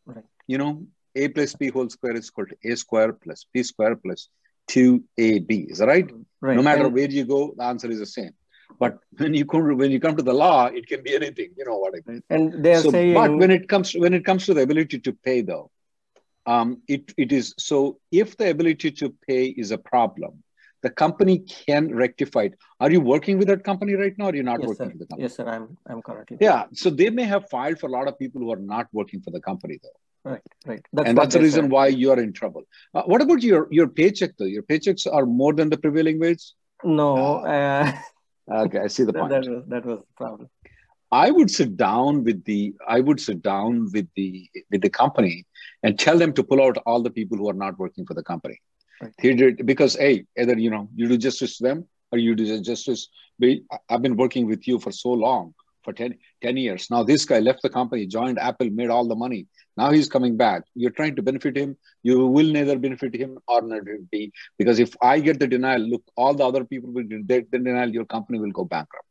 Right. 0.05 0.25
You 0.47 0.57
know, 0.57 0.87
a 1.15 1.27
plus 1.27 1.53
b 1.53 1.69
whole 1.69 1.89
square 1.89 2.15
is 2.15 2.29
equal 2.29 2.47
to 2.47 2.55
a 2.63 2.75
square 2.75 3.13
plus 3.13 3.45
b 3.53 3.63
square 3.63 3.95
plus 3.95 4.29
two 4.67 5.03
ab. 5.17 5.51
Is 5.51 5.79
that 5.79 5.87
right? 5.87 6.09
Right. 6.41 6.55
No 6.55 6.61
matter 6.61 6.85
And- 6.85 6.93
where 6.93 7.09
you 7.09 7.25
go, 7.25 7.53
the 7.57 7.63
answer 7.63 7.89
is 7.89 7.99
the 7.99 8.05
same. 8.05 8.31
But 8.79 8.99
when 9.17 9.33
you 9.33 9.45
come 9.45 9.77
when 9.77 9.91
you 9.91 9.99
come 9.99 10.15
to 10.17 10.23
the 10.23 10.33
law, 10.33 10.65
it 10.67 10.87
can 10.87 11.01
be 11.01 11.15
anything. 11.15 11.49
You 11.57 11.65
know 11.65 11.77
what 11.77 11.93
I 11.95 12.01
mean? 12.09 12.21
and 12.29 12.63
they 12.63 12.73
are 12.73 12.81
so, 12.81 12.91
saying 12.91 13.13
but 13.13 13.35
when 13.35 13.49
it 13.49 13.67
comes 13.67 13.93
when 13.93 14.13
it 14.13 14.23
comes 14.23 14.45
to 14.45 14.53
the 14.53 14.61
ability 14.61 14.99
to 14.99 15.13
pay, 15.13 15.41
though, 15.41 15.71
um, 16.45 16.81
it 16.87 17.13
it 17.17 17.31
is 17.31 17.55
so. 17.57 17.99
If 18.11 18.37
the 18.37 18.49
ability 18.49 18.91
to 18.91 19.15
pay 19.27 19.45
is 19.47 19.71
a 19.71 19.77
problem, 19.77 20.43
the 20.83 20.89
company 20.89 21.39
can 21.39 21.93
rectify 21.95 22.43
it. 22.43 22.55
Are 22.79 22.91
you 22.91 23.01
working 23.01 23.39
with 23.39 23.47
that 23.47 23.63
company 23.63 23.93
right 23.95 24.15
now? 24.17 24.29
Or 24.29 24.35
you're 24.35 24.43
not 24.43 24.59
yes, 24.59 24.67
working 24.67 24.87
sir. 24.87 24.91
for 24.91 24.97
the 24.97 25.05
company? 25.07 25.23
Yes, 25.23 25.35
sir. 25.37 25.47
I'm 25.47 25.77
I'm 25.87 26.01
currently 26.01 26.37
Yeah. 26.39 26.65
So 26.73 26.89
they 26.89 27.09
may 27.09 27.23
have 27.23 27.49
filed 27.49 27.79
for 27.79 27.87
a 27.87 27.91
lot 27.91 28.07
of 28.07 28.19
people 28.19 28.41
who 28.41 28.51
are 28.51 28.63
not 28.75 28.87
working 28.91 29.21
for 29.21 29.31
the 29.31 29.41
company, 29.41 29.79
though, 29.81 29.99
right. 30.23 30.41
Right. 30.65 30.81
That's 30.93 31.09
and 31.09 31.17
that's 31.17 31.33
the 31.35 31.41
reason 31.41 31.65
said. 31.65 31.71
why 31.71 31.87
you 31.87 32.11
are 32.11 32.19
in 32.19 32.33
trouble. 32.33 32.63
Uh, 32.93 33.03
what 33.03 33.21
about 33.21 33.41
your 33.43 33.67
your 33.71 33.87
paycheck, 33.87 34.31
though? 34.37 34.45
Your 34.45 34.63
paychecks 34.63 35.07
are 35.11 35.25
more 35.25 35.53
than 35.53 35.69
the 35.69 35.77
prevailing 35.77 36.19
wage. 36.19 36.53
No, 36.83 37.37
uh, 37.37 37.91
Okay, 38.49 38.79
I 38.79 38.87
see 38.87 39.03
the 39.03 39.11
that, 39.13 39.19
point. 39.19 39.31
that 39.31 39.49
was 39.49 39.63
that 39.67 39.85
was 39.85 39.99
the 39.99 40.05
problem. 40.15 40.49
I 41.11 41.31
would 41.31 41.49
sit 41.49 41.77
down 41.77 42.23
with 42.23 42.43
the 42.45 42.73
I 42.87 42.99
would 42.99 43.19
sit 43.19 43.41
down 43.41 43.89
with 43.93 44.07
the 44.15 44.49
with 44.71 44.81
the 44.81 44.89
company 44.89 45.45
and 45.83 45.97
tell 45.97 46.17
them 46.17 46.33
to 46.33 46.43
pull 46.43 46.61
out 46.61 46.77
all 46.85 47.01
the 47.01 47.09
people 47.09 47.37
who 47.37 47.49
are 47.49 47.53
not 47.53 47.79
working 47.79 48.05
for 48.05 48.13
the 48.13 48.23
company. 48.23 48.59
Right. 49.01 49.65
Because 49.65 49.95
hey, 49.95 50.25
either 50.37 50.57
you 50.57 50.69
know 50.69 50.89
you 50.95 51.07
do 51.07 51.17
justice 51.17 51.57
to 51.57 51.63
them 51.63 51.85
or 52.11 52.17
you 52.17 52.35
do 52.35 52.61
justice. 52.61 53.07
I've 53.89 54.01
been 54.01 54.17
working 54.17 54.47
with 54.47 54.67
you 54.67 54.79
for 54.79 54.91
so 54.91 55.11
long 55.11 55.53
for 55.87 55.93
10, 55.93 56.15
10 56.41 56.57
years. 56.57 56.87
Now 56.91 57.01
this 57.03 57.23
guy 57.23 57.39
left 57.39 57.61
the 57.61 57.69
company, 57.69 58.05
joined 58.05 58.39
Apple, 58.39 58.69
made 58.69 58.89
all 58.89 59.07
the 59.07 59.15
money. 59.15 59.47
Now 59.77 59.91
he's 59.91 60.09
coming 60.09 60.35
back. 60.35 60.63
You're 60.75 60.97
trying 60.99 61.15
to 61.15 61.21
benefit 61.21 61.55
him. 61.55 61.77
You 62.03 62.27
will 62.27 62.51
neither 62.57 62.77
benefit 62.77 63.15
him 63.15 63.37
or 63.47 63.61
neither 63.61 63.99
be 64.11 64.33
because 64.57 64.79
if 64.79 64.93
I 65.01 65.19
get 65.21 65.39
the 65.39 65.47
denial, 65.47 65.79
look, 65.79 66.03
all 66.17 66.33
the 66.33 66.45
other 66.45 66.65
people 66.65 66.91
will 66.91 67.03
get 67.03 67.49
the 67.51 67.57
denial. 67.57 67.89
Your 67.89 68.05
company 68.05 68.39
will 68.39 68.51
go 68.51 68.65
bankrupt. 68.65 69.06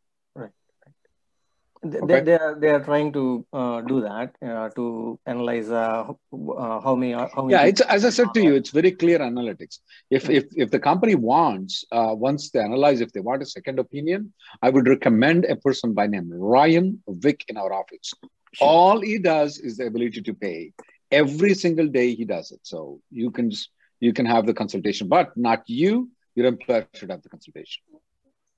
They, 1.82 1.98
Okay. 1.98 2.20
they, 2.20 2.32
are 2.38 2.54
they 2.58 2.68
are 2.68 2.80
trying 2.80 3.12
to 3.12 3.46
uh, 3.52 3.80
do 3.82 4.00
that 4.00 4.34
uh, 4.42 4.68
to 4.70 5.18
analyze 5.26 5.70
uh, 5.70 6.04
uh, 6.32 6.80
how 6.80 6.94
many 6.94 7.12
how 7.12 7.42
many. 7.42 7.52
yeah 7.52 7.64
it's 7.64 7.80
as 7.82 8.04
i 8.04 8.10
said 8.10 8.32
to 8.34 8.42
you 8.42 8.54
it's 8.54 8.70
very 8.70 8.90
clear 8.90 9.18
analytics 9.18 9.78
if 10.10 10.28
if 10.30 10.44
if 10.56 10.70
the 10.70 10.78
company 10.78 11.14
wants 11.14 11.84
uh, 11.92 12.12
once 12.28 12.50
they 12.50 12.60
analyze 12.60 13.00
if 13.00 13.12
they 13.12 13.20
want 13.20 13.42
a 13.42 13.46
second 13.46 13.78
opinion 13.78 14.32
i 14.62 14.70
would 14.70 14.88
recommend 14.88 15.44
a 15.44 15.56
person 15.56 15.92
by 15.92 16.06
name 16.06 16.28
ryan 16.32 17.02
vick 17.08 17.44
in 17.48 17.56
our 17.56 17.72
office 17.72 18.12
Sure. 18.54 18.68
all 18.68 19.00
he 19.00 19.18
does 19.18 19.58
is 19.58 19.76
the 19.76 19.86
ability 19.86 20.22
to 20.22 20.32
pay 20.32 20.72
every 21.10 21.52
single 21.54 21.88
day 21.98 22.14
he 22.14 22.24
does 22.24 22.50
it 22.52 22.60
so 22.62 23.00
you 23.10 23.30
can 23.30 23.50
just 23.50 23.70
you 24.00 24.12
can 24.12 24.24
have 24.24 24.46
the 24.46 24.54
consultation 24.54 25.08
but 25.08 25.36
not 25.36 25.62
you 25.66 26.08
your 26.34 26.46
employer 26.46 26.86
should 26.94 27.10
have 27.10 27.22
the 27.22 27.28
consultation 27.28 27.82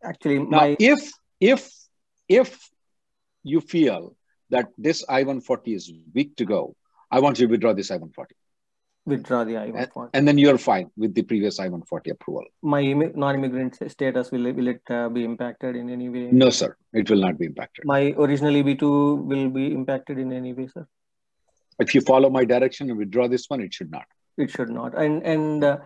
Actually, 0.04 0.38
now 0.38 0.60
my 0.60 0.76
if 0.78 1.00
if 1.40 1.68
if 2.28 2.70
you 3.48 3.60
feel 3.60 4.16
that 4.50 4.68
this 4.78 5.04
i-140 5.08 5.74
is 5.78 5.92
weak 6.14 6.36
to 6.36 6.44
go 6.44 6.60
i 7.10 7.20
want 7.20 7.38
you 7.38 7.46
to 7.46 7.50
withdraw 7.52 7.72
this 7.72 7.90
i-140 7.90 8.38
withdraw 9.08 9.42
the 9.42 9.56
I-140. 9.56 10.10
and 10.12 10.28
then 10.28 10.38
you're 10.38 10.58
fine 10.58 10.90
with 10.96 11.14
the 11.14 11.22
previous 11.22 11.58
I-140 11.58 12.10
approval. 12.10 12.44
my 12.62 12.82
immi- 12.82 13.14
non-immigrant 13.16 13.78
status 13.90 14.30
will 14.30 14.46
it, 14.46 14.54
will 14.54 14.68
it 14.68 14.82
uh, 14.90 15.08
be 15.08 15.24
impacted 15.24 15.76
in 15.76 15.88
any 15.88 16.08
way? 16.08 16.28
No, 16.30 16.50
sir, 16.50 16.76
it 16.92 17.08
will 17.10 17.22
not 17.26 17.38
be 17.38 17.46
impacted. 17.46 17.86
My 17.86 18.14
original 18.18 18.52
EB2 18.52 19.24
will 19.24 19.48
be 19.48 19.72
impacted 19.72 20.18
in 20.18 20.32
any 20.32 20.52
way, 20.52 20.68
sir. 20.68 20.86
If 21.78 21.94
you 21.94 22.00
follow 22.02 22.28
my 22.28 22.44
direction 22.44 22.90
and 22.90 22.98
withdraw 22.98 23.28
this 23.28 23.46
one, 23.48 23.60
it 23.62 23.72
should 23.72 23.90
not. 23.90 24.04
It 24.36 24.50
should 24.50 24.68
not. 24.68 24.96
And 24.96 25.22
and 25.22 25.64
uh, 25.64 25.78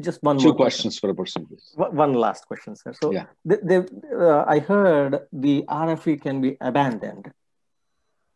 just 0.00 0.22
one 0.22 0.38
Two 0.38 0.54
questions 0.54 0.98
question. 0.98 1.00
for 1.00 1.10
a 1.10 1.14
person, 1.14 1.46
please. 1.46 1.72
One 1.74 2.14
last 2.14 2.46
question, 2.46 2.76
sir. 2.76 2.92
So 3.00 3.12
yeah. 3.12 3.26
they, 3.44 3.56
they, 3.62 3.76
uh, 4.14 4.44
I 4.46 4.58
heard 4.58 5.26
the 5.32 5.64
RFE 5.68 6.20
can 6.20 6.40
be 6.40 6.56
abandoned. 6.60 7.32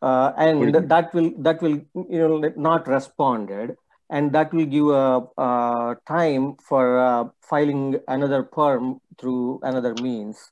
Uh, 0.01 0.33
and 0.35 0.73
that 0.89 1.13
will 1.13 1.31
that 1.37 1.61
will 1.61 1.79
you 2.09 2.27
know 2.27 2.53
not 2.55 2.87
responded. 2.87 3.75
And 4.09 4.33
that 4.33 4.53
will 4.53 4.65
give 4.65 4.87
a, 4.87 5.23
a 5.41 5.97
time 6.05 6.55
for 6.67 6.99
uh, 6.99 7.25
filing 7.41 7.99
another 8.07 8.43
perm 8.43 8.99
through 9.19 9.61
another 9.63 9.93
means. 10.01 10.51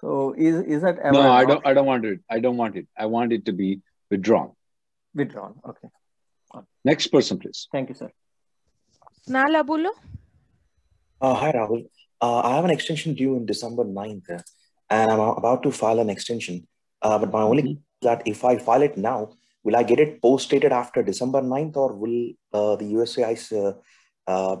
So 0.00 0.34
is 0.36 0.64
is 0.64 0.82
that 0.82 0.98
ever 0.98 1.12
no 1.12 1.30
i 1.30 1.44
don't 1.44 1.64
i 1.66 1.74
don't 1.74 1.86
want 1.86 2.04
it. 2.04 2.20
I 2.30 2.40
don't 2.40 2.56
want 2.56 2.76
it. 2.76 2.88
I 2.98 3.06
want 3.06 3.32
it 3.32 3.44
to 3.44 3.52
be 3.52 3.80
withdrawn. 4.10 4.52
Withdrawn. 5.14 5.60
Okay. 5.68 5.88
Next 6.84 7.08
person 7.08 7.38
please. 7.38 7.68
Thank 7.70 7.90
you 7.90 7.94
sir 7.94 8.10
Nala 9.28 9.64
Bolo. 9.64 9.90
Uh, 11.20 11.34
hi 11.34 11.52
rahul 11.52 11.86
uh, 12.20 12.40
i 12.40 12.56
have 12.56 12.64
an 12.64 12.70
extension 12.70 13.14
due 13.14 13.36
in 13.36 13.46
december 13.46 13.84
9th 13.84 14.30
and 14.90 15.12
i'm 15.12 15.20
about 15.20 15.62
to 15.62 15.70
file 15.70 16.00
an 16.00 16.10
extension 16.10 16.66
uh, 17.02 17.16
but 17.16 17.30
my 17.30 17.42
only 17.42 17.62
mm-hmm 17.62 17.80
that 18.02 18.22
if 18.26 18.44
I 18.44 18.58
file 18.58 18.82
it 18.82 18.96
now, 18.96 19.30
will 19.64 19.76
I 19.76 19.82
get 19.82 20.00
it 20.00 20.20
post 20.20 20.50
dated 20.50 20.72
after 20.72 21.02
December 21.02 21.40
9th 21.40 21.76
or 21.76 21.94
will 21.94 22.32
uh, 22.52 22.76
the 22.76 22.92
USCIS 22.92 23.52
uh, 23.52 23.72
uh, 24.30 24.56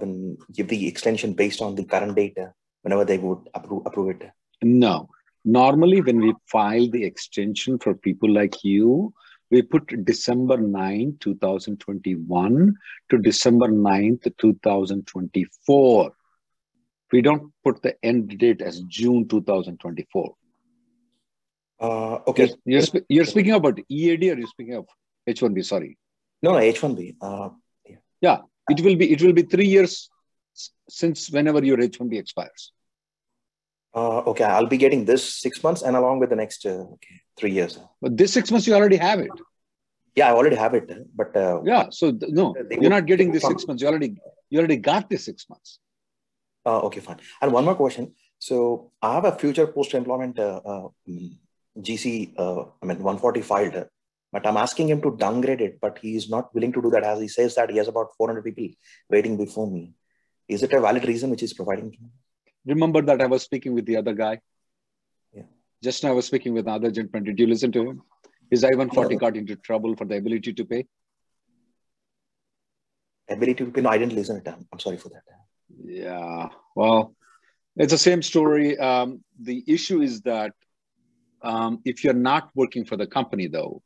give 0.52 0.68
the 0.68 0.88
extension 0.88 1.34
based 1.34 1.60
on 1.60 1.74
the 1.74 1.84
current 1.84 2.16
date 2.16 2.38
whenever 2.82 3.04
they 3.04 3.18
would 3.18 3.48
approve, 3.54 3.82
approve 3.86 4.10
it? 4.10 4.30
No. 4.62 5.08
Normally, 5.44 6.00
when 6.00 6.20
we 6.20 6.34
file 6.46 6.88
the 6.88 7.04
extension 7.04 7.78
for 7.78 7.94
people 7.94 8.30
like 8.30 8.62
you, 8.62 9.12
we 9.52 9.60
put 9.60 10.04
December 10.06 10.56
9, 10.56 11.18
2021 11.20 12.74
to 13.10 13.18
December 13.18 13.68
9th, 13.68 14.32
2024. 14.38 16.12
We 17.12 17.20
don't 17.20 17.52
put 17.62 17.82
the 17.82 17.94
end 18.02 18.38
date 18.38 18.62
as 18.62 18.80
June 18.88 19.28
2024. 19.28 20.34
Uh, 21.78 22.18
okay. 22.26 22.54
You're, 22.64 22.80
you're, 22.80 23.02
you're, 23.10 23.24
speaking 23.26 23.52
about 23.52 23.78
EAD 23.90 24.22
or 24.22 24.38
you're 24.38 24.46
speaking 24.46 24.76
of 24.76 24.86
H1B? 25.28 25.66
Sorry. 25.66 25.98
No, 26.42 26.52
no, 26.52 26.58
H1B. 26.58 27.16
Uh, 27.20 27.50
yeah. 27.86 27.96
yeah, 28.22 28.38
it 28.70 28.80
will 28.80 28.96
be 28.96 29.12
it 29.12 29.20
will 29.20 29.34
be 29.34 29.42
three 29.42 29.66
years 29.66 30.08
since 30.88 31.30
whenever 31.30 31.62
your 31.62 31.76
H1B 31.76 32.18
expires. 32.18 32.72
Uh, 33.94 34.18
okay, 34.30 34.44
I'll 34.44 34.66
be 34.66 34.78
getting 34.78 35.04
this 35.04 35.22
six 35.34 35.62
months 35.62 35.82
and 35.82 35.96
along 35.96 36.18
with 36.20 36.30
the 36.30 36.36
next 36.36 36.64
uh, 36.64 36.86
okay, 36.94 37.20
three 37.36 37.52
years. 37.52 37.78
But 38.00 38.16
this 38.16 38.32
six 38.32 38.50
months 38.50 38.66
you 38.66 38.74
already 38.74 38.96
have 38.96 39.20
it. 39.20 39.30
Yeah, 40.14 40.28
I 40.28 40.32
already 40.32 40.56
have 40.56 40.74
it. 40.74 40.90
But 41.14 41.36
uh, 41.36 41.60
yeah, 41.64 41.86
so 41.90 42.12
th- 42.12 42.32
no, 42.32 42.54
you're 42.70 42.90
not 42.90 43.06
getting 43.06 43.32
this 43.32 43.42
six 43.42 43.66
months. 43.66 43.82
You 43.82 43.88
already 43.88 44.16
you 44.50 44.58
already 44.58 44.76
got 44.76 45.10
this 45.10 45.24
six 45.24 45.46
months. 45.48 45.78
Uh, 46.64 46.80
okay, 46.80 47.00
fine. 47.00 47.18
And 47.40 47.52
one 47.52 47.64
more 47.64 47.74
question. 47.74 48.14
So 48.38 48.92
I 49.00 49.14
have 49.14 49.24
a 49.24 49.32
future 49.32 49.66
post-employment 49.66 50.38
uh, 50.38 50.60
uh, 50.64 50.88
mm, 51.08 51.30
GC, 51.80 52.34
uh, 52.38 52.62
I 52.82 52.86
mean, 52.86 52.98
140 52.98 53.40
filed, 53.40 53.86
but 54.32 54.46
I'm 54.46 54.56
asking 54.56 54.88
him 54.88 55.00
to 55.02 55.16
downgrade 55.16 55.60
it, 55.60 55.78
but 55.80 55.98
he 55.98 56.16
is 56.16 56.28
not 56.28 56.54
willing 56.54 56.72
to 56.72 56.82
do 56.82 56.90
that 56.90 57.04
as 57.04 57.20
he 57.20 57.28
says 57.28 57.54
that 57.54 57.70
he 57.70 57.76
has 57.78 57.88
about 57.88 58.08
400 58.16 58.44
people 58.44 58.74
waiting 59.08 59.36
before 59.36 59.70
me. 59.70 59.92
Is 60.48 60.62
it 60.62 60.72
a 60.72 60.80
valid 60.80 61.04
reason 61.06 61.30
which 61.30 61.40
he's 61.40 61.52
providing? 61.52 61.96
Remember 62.66 63.02
that 63.02 63.20
I 63.20 63.26
was 63.26 63.42
speaking 63.42 63.74
with 63.74 63.86
the 63.86 63.96
other 63.96 64.14
guy? 64.14 64.40
Yeah. 65.32 65.42
Just 65.82 66.04
now 66.04 66.10
I 66.10 66.12
was 66.12 66.26
speaking 66.26 66.54
with 66.54 66.66
another 66.66 66.90
gentleman. 66.90 67.24
Did 67.24 67.38
you 67.38 67.46
listen 67.46 67.72
to 67.72 67.82
him? 67.90 68.02
Is 68.50 68.64
I-140 68.64 69.18
got 69.18 69.36
into 69.36 69.56
trouble 69.56 69.96
for 69.96 70.04
the 70.04 70.16
ability 70.16 70.52
to 70.52 70.64
pay. 70.64 70.86
Ability 73.28 73.64
to 73.64 73.70
pay? 73.70 73.80
No, 73.80 73.90
I 73.90 73.98
didn't 73.98 74.14
listen 74.14 74.42
to 74.44 74.50
him. 74.50 74.66
I'm 74.72 74.78
sorry 74.78 74.98
for 74.98 75.08
that. 75.08 75.22
Yeah. 75.84 76.48
Well, 76.76 77.14
it's 77.76 77.92
the 77.92 77.98
same 77.98 78.22
story. 78.22 78.78
Um, 78.78 79.24
the 79.40 79.64
issue 79.66 80.02
is 80.02 80.20
that 80.22 80.52
um, 81.42 81.80
if 81.84 82.04
you're 82.04 82.14
not 82.14 82.50
working 82.54 82.84
for 82.84 82.96
the 82.96 83.06
company, 83.06 83.48
though, 83.48 83.82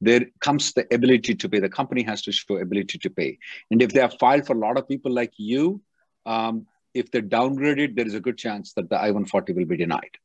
there 0.00 0.26
comes 0.40 0.72
the 0.72 0.86
ability 0.92 1.34
to 1.34 1.48
pay. 1.48 1.60
The 1.60 1.68
company 1.68 2.02
has 2.02 2.22
to 2.22 2.32
show 2.32 2.56
ability 2.56 2.98
to 2.98 3.10
pay. 3.10 3.38
And 3.70 3.82
if 3.82 3.92
they 3.92 4.00
have 4.00 4.14
filed 4.18 4.46
for 4.46 4.54
a 4.54 4.58
lot 4.58 4.78
of 4.78 4.88
people 4.88 5.12
like 5.12 5.32
you, 5.36 5.80
um, 6.26 6.66
if 6.94 7.10
they're 7.10 7.22
downgraded, 7.22 7.96
there 7.96 8.06
is 8.06 8.14
a 8.14 8.20
good 8.20 8.38
chance 8.38 8.72
that 8.74 8.88
the 8.88 9.00
I-140 9.00 9.54
will 9.54 9.64
be 9.66 9.76
denied. 9.76 10.16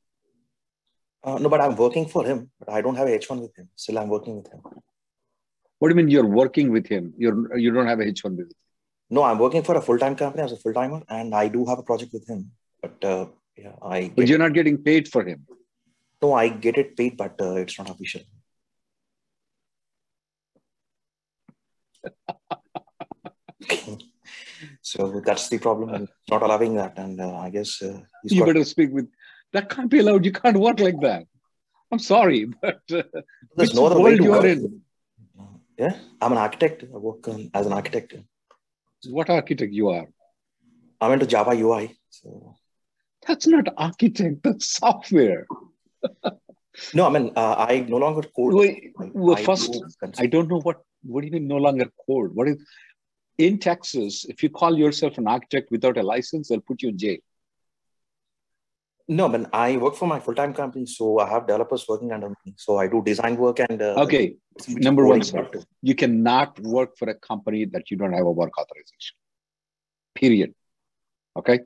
Uh, 1.23 1.38
no, 1.38 1.49
but 1.49 1.62
I'm 1.62 1.76
working 1.76 2.08
for 2.08 2.26
him, 2.26 2.49
but 2.60 2.69
I 2.69 2.82
don't 2.82 2.95
have 2.95 3.08
a 3.08 3.17
H1 3.17 3.41
with 3.41 3.56
him. 3.56 3.69
Still, 3.76 3.99
I'm 3.99 4.10
working 4.10 4.36
with 4.38 4.52
him. 4.52 4.62
What 5.80 5.89
do 5.89 5.91
you 5.91 5.95
mean 5.95 6.10
you're 6.10 6.26
working 6.26 6.71
with 6.71 6.88
him? 6.88 7.13
You're 7.17 7.58
you 7.58 7.71
don't 7.71 7.88
have 7.88 7.99
a 7.99 8.06
H1 8.06 8.38
with 8.38 8.47
him? 8.47 8.58
No, 9.10 9.23
I'm 9.23 9.39
working 9.39 9.63
for 9.63 9.76
a 9.76 9.82
full-time 9.82 10.15
company 10.15 10.43
as 10.43 10.52
a 10.52 10.58
full-timer, 10.58 11.02
and 11.08 11.34
I 11.36 11.47
do 11.47 11.65
have 11.65 11.80
a 11.80 11.84
project 11.84 12.13
with 12.13 12.28
him. 12.28 12.52
But 12.82 13.04
uh, 13.04 13.28
yeah, 13.58 13.73
I. 13.82 14.12
But 14.15 14.28
you're 14.28 14.39
not 14.39 14.54
getting 14.54 14.78
paid 14.78 15.08
for 15.08 15.23
him. 15.26 15.45
No, 16.21 16.34
I 16.34 16.49
get 16.49 16.78
it 16.78 16.95
paid, 16.97 17.17
but 17.17 17.39
uh, 17.39 17.56
it's 17.56 17.78
not 17.78 17.89
official. 17.89 18.21
so 24.84 25.22
that's 25.26 25.50
the 25.50 25.58
problem. 25.58 25.89
I'm 25.89 26.08
not 26.30 26.43
allowing 26.43 26.76
that, 26.76 26.98
and 26.98 27.19
uh, 27.19 27.36
I 27.38 27.50
guess 27.50 27.82
uh, 27.82 28.00
you 28.24 28.39
got... 28.39 28.48
better 28.48 28.63
speak 28.63 28.91
with. 28.91 29.10
That 29.54 29.69
can't 29.69 29.89
be 29.89 30.00
allowed. 30.00 30.26
You 30.26 30.32
can't 30.32 30.58
work 30.58 30.80
like 30.80 31.00
that. 31.02 31.26
I'm 31.91 32.00
sorry, 32.00 32.46
but 32.62 32.82
uh, 32.91 33.04
there's 33.56 33.74
no 33.74 33.88
other 33.88 34.00
way 34.00 34.17
to 34.17 34.24
you 34.24 34.32
work. 34.32 34.43
are 34.43 34.48
in. 34.48 34.82
Yeah, 35.78 35.96
I'm 36.22 36.34
an 36.34 36.38
architect. 36.38 36.84
I 36.84 36.98
work 36.98 37.28
um, 37.28 37.50
as 37.54 37.65
an 37.65 37.74
architect. 37.74 38.13
What 39.10 39.30
architect 39.30 39.74
you 39.74 39.89
are? 39.89 40.08
I'm 41.02 41.12
into 41.13 41.26
Java 41.26 41.52
UI. 41.52 41.98
So 42.10 42.56
that's 43.28 43.48
not 43.48 43.67
architect. 43.78 44.43
That's 44.43 44.67
software 44.67 45.48
no, 46.93 47.08
I 47.08 47.10
mean, 47.10 47.32
uh, 47.36 47.56
I 47.58 47.86
no 47.88 47.98
longer 47.98 48.28
code. 48.36 48.54
Wait, 48.54 48.93
well, 48.98 49.38
I 49.38 49.43
first, 49.43 49.72
do 49.72 50.12
I 50.17 50.26
don't 50.28 50.50
know 50.50 50.60
what, 50.62 50.82
what 51.04 51.22
do 51.22 51.28
you 51.28 51.34
mean 51.34 51.48
no 51.48 51.58
longer 51.58 51.89
code? 52.06 52.32
What 52.34 52.48
is, 52.48 52.58
in 53.38 53.60
Texas, 53.60 54.26
if 54.26 54.43
you 54.43 54.50
call 54.50 54.78
yourself 54.78 55.17
an 55.17 55.28
architect 55.28 55.72
without 55.72 55.98
a 55.98 56.04
license, 56.04 56.50
they'll 56.50 56.62
put 56.62 56.82
you 56.82 56.89
in 56.89 56.98
jail. 56.98 57.17
No, 59.08 59.28
but 59.28 59.50
I 59.54 59.76
work 59.78 59.96
for 59.96 60.08
my 60.08 60.19
full-time 60.19 60.54
company, 60.54 60.86
so 60.86 61.19
I 61.19 61.30
have 61.30 61.46
developers 61.46 61.86
working 61.89 62.13
under 62.13 62.30
me. 62.30 62.54
So 62.58 62.78
I 62.78 62.88
do 62.88 63.04
design 63.04 63.36
work 63.36 63.60
and. 63.60 63.82
Uh, 63.82 63.96
okay, 63.98 64.36
number 64.69 65.06
one, 65.06 65.22
you 65.82 65.93
cannot 65.93 66.58
work 66.62 66.98
for 66.98 67.10
a 67.10 67.15
company 67.15 67.65
that 67.65 67.91
you 67.91 67.98
don't 67.98 68.13
have 68.13 68.26
a 68.26 68.32
work 68.32 68.58
authorization. 68.58 69.15
Period. 70.15 70.54
Okay, 71.36 71.60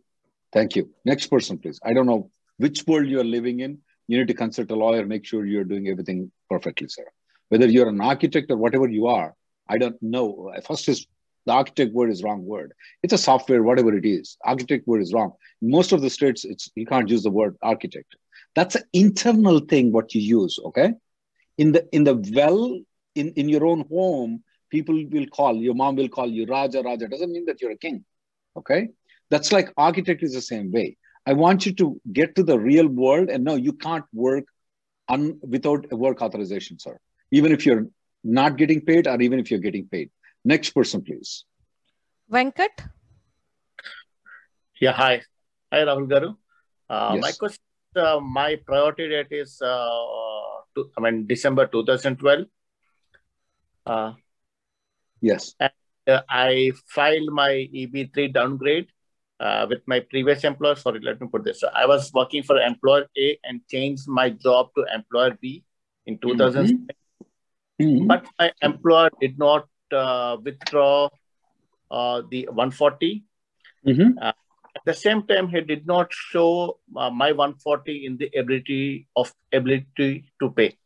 thank 0.52 0.76
you. 0.76 0.90
Next 1.06 1.28
person, 1.28 1.60
please. 1.60 1.80
I 1.84 1.94
don't 1.94 2.08
know 2.08 2.32
which 2.58 2.88
world 2.88 3.08
you 3.08 3.20
are 3.20 3.30
living 3.38 3.60
in 3.60 3.80
you 4.08 4.18
need 4.18 4.28
to 4.30 4.34
consult 4.34 4.72
a 4.72 4.76
lawyer, 4.76 5.06
make 5.06 5.26
sure 5.26 5.46
you're 5.46 5.66
doing 5.66 5.88
everything 5.90 6.32
perfectly, 6.50 6.88
sir. 6.88 7.06
Whether 7.50 7.68
you're 7.68 7.90
an 7.90 8.02
architect 8.02 8.50
or 8.50 8.58
whatever 8.58 8.88
you 8.88 9.08
are, 9.08 9.36
I 9.68 9.78
don't 9.78 10.02
know. 10.02 10.54
First 10.66 10.88
is 10.88 11.06
the 11.48 11.54
architect 11.54 11.94
word 11.94 12.12
is 12.12 12.22
wrong 12.24 12.46
word. 12.46 12.74
It's 13.02 13.14
a 13.14 13.18
software, 13.18 13.64
whatever 13.64 13.96
it 13.96 14.06
is. 14.06 14.38
Architect 14.44 14.86
word 14.86 15.02
is 15.02 15.14
wrong. 15.14 15.32
Most 15.62 15.94
of 15.94 16.02
the 16.02 16.10
states, 16.10 16.44
it's 16.46 16.70
you 16.76 16.86
can't 16.86 17.10
use 17.10 17.24
the 17.24 17.32
word 17.32 17.56
architect. 17.62 18.16
That's 18.54 18.76
an 18.76 18.84
internal 18.94 19.60
thing 19.60 19.92
what 19.92 20.14
you 20.14 20.22
use. 20.22 20.60
Okay, 20.66 20.92
in 21.58 21.72
the 21.72 21.88
in 21.92 22.04
the 22.04 22.16
well 22.36 22.80
in 23.16 23.32
in 23.32 23.50
your 23.50 23.66
own 23.66 23.86
home, 23.90 24.44
people 24.70 25.02
will 25.10 25.28
call 25.28 25.56
your 25.56 25.74
mom 25.74 25.96
will 25.96 26.10
call 26.10 26.30
you 26.30 26.46
Raja. 26.46 26.84
Raja 26.84 27.08
doesn't 27.08 27.32
mean 27.32 27.46
that 27.46 27.62
you're 27.62 27.72
a 27.72 27.78
king. 27.78 28.04
Okay, 28.58 28.90
that's 29.30 29.52
like 29.52 29.74
architect 29.78 30.24
is 30.24 30.34
the 30.34 30.42
same 30.42 30.72
way. 30.72 30.98
I 31.26 31.34
want 31.34 31.66
you 31.66 31.74
to 31.76 32.02
get 32.12 32.36
to 32.36 32.44
the 32.44 32.60
real 32.60 32.88
world 32.88 33.30
and 33.30 33.44
no, 33.44 33.56
you 33.56 33.74
can't 33.74 34.06
work 34.14 34.46
un, 35.10 35.40
without 35.42 35.86
a 35.92 35.96
work 35.96 36.22
authorization, 36.22 36.80
sir. 36.80 37.00
Even 37.32 37.52
if 37.52 37.66
you're 37.66 37.88
not 38.24 38.58
getting 38.58 38.82
paid 38.82 39.08
or 39.08 39.20
even 39.22 39.40
if 39.40 39.52
you're 39.52 39.60
getting 39.60 39.88
paid. 39.88 40.10
Next 40.48 40.70
person, 40.72 41.04
please. 41.04 41.44
Venkat? 42.32 42.88
Yeah, 44.80 44.94
hi. 44.94 45.22
Hi, 45.74 45.80
Rahul 45.84 46.08
Garu. 46.08 46.38
Uh, 46.90 47.12
yes. 47.16 47.22
My 47.22 47.32
question, 47.34 47.64
uh, 47.98 48.20
my 48.22 48.56
priority 48.56 49.10
date 49.10 49.28
is, 49.32 49.62
uh, 49.62 50.64
to, 50.76 50.90
I 50.98 51.02
mean, 51.02 51.28
December 51.28 51.68
2012. 51.68 52.46
Uh, 53.86 54.14
yes. 55.20 55.54
And, 55.60 55.72
uh, 56.08 56.22
I 56.30 56.72
filed 56.96 57.30
my 57.34 57.68
EB3 57.76 58.32
downgrade 58.32 58.88
uh, 59.42 59.68
with 59.70 59.82
my 59.86 60.00
previous 60.00 60.46
employer. 60.46 60.76
Sorry, 60.76 61.02
let 61.02 61.20
me 61.20 61.28
put 61.28 61.44
this. 61.44 61.62
I 61.76 61.86
was 61.86 62.10
working 62.14 62.44
for 62.44 62.58
employer 62.58 63.06
A 63.18 63.38
and 63.44 63.60
changed 63.70 64.08
my 64.08 64.30
job 64.30 64.70
to 64.78 64.86
employer 64.96 65.38
B 65.42 65.66
in 66.06 66.18
2000. 66.20 66.68
Mm-hmm. 66.68 67.86
Mm-hmm. 67.86 68.08
But 68.08 68.26
my 68.40 68.54
employer 68.62 69.10
did 69.20 69.38
not 69.38 69.68
withdraw 69.92 71.10
uh, 71.92 72.22
the 72.30 72.48
140. 72.48 73.24
Mm-hmm. 73.86 74.18
Uh, 74.22 74.34
at 74.76 74.86
the 74.86 74.94
same 74.94 75.24
time, 75.26 75.48
he 75.50 75.62
did 75.62 75.88
not 75.88 76.12
show 76.12 76.80
uh, 76.96 77.10
my 77.10 77.32
140 77.32 78.06
in 78.06 78.18
the 78.18 78.30
ability 78.38 79.08
of 79.16 79.34
ability 79.52 80.32
to 80.40 80.52
pay. 80.52 80.78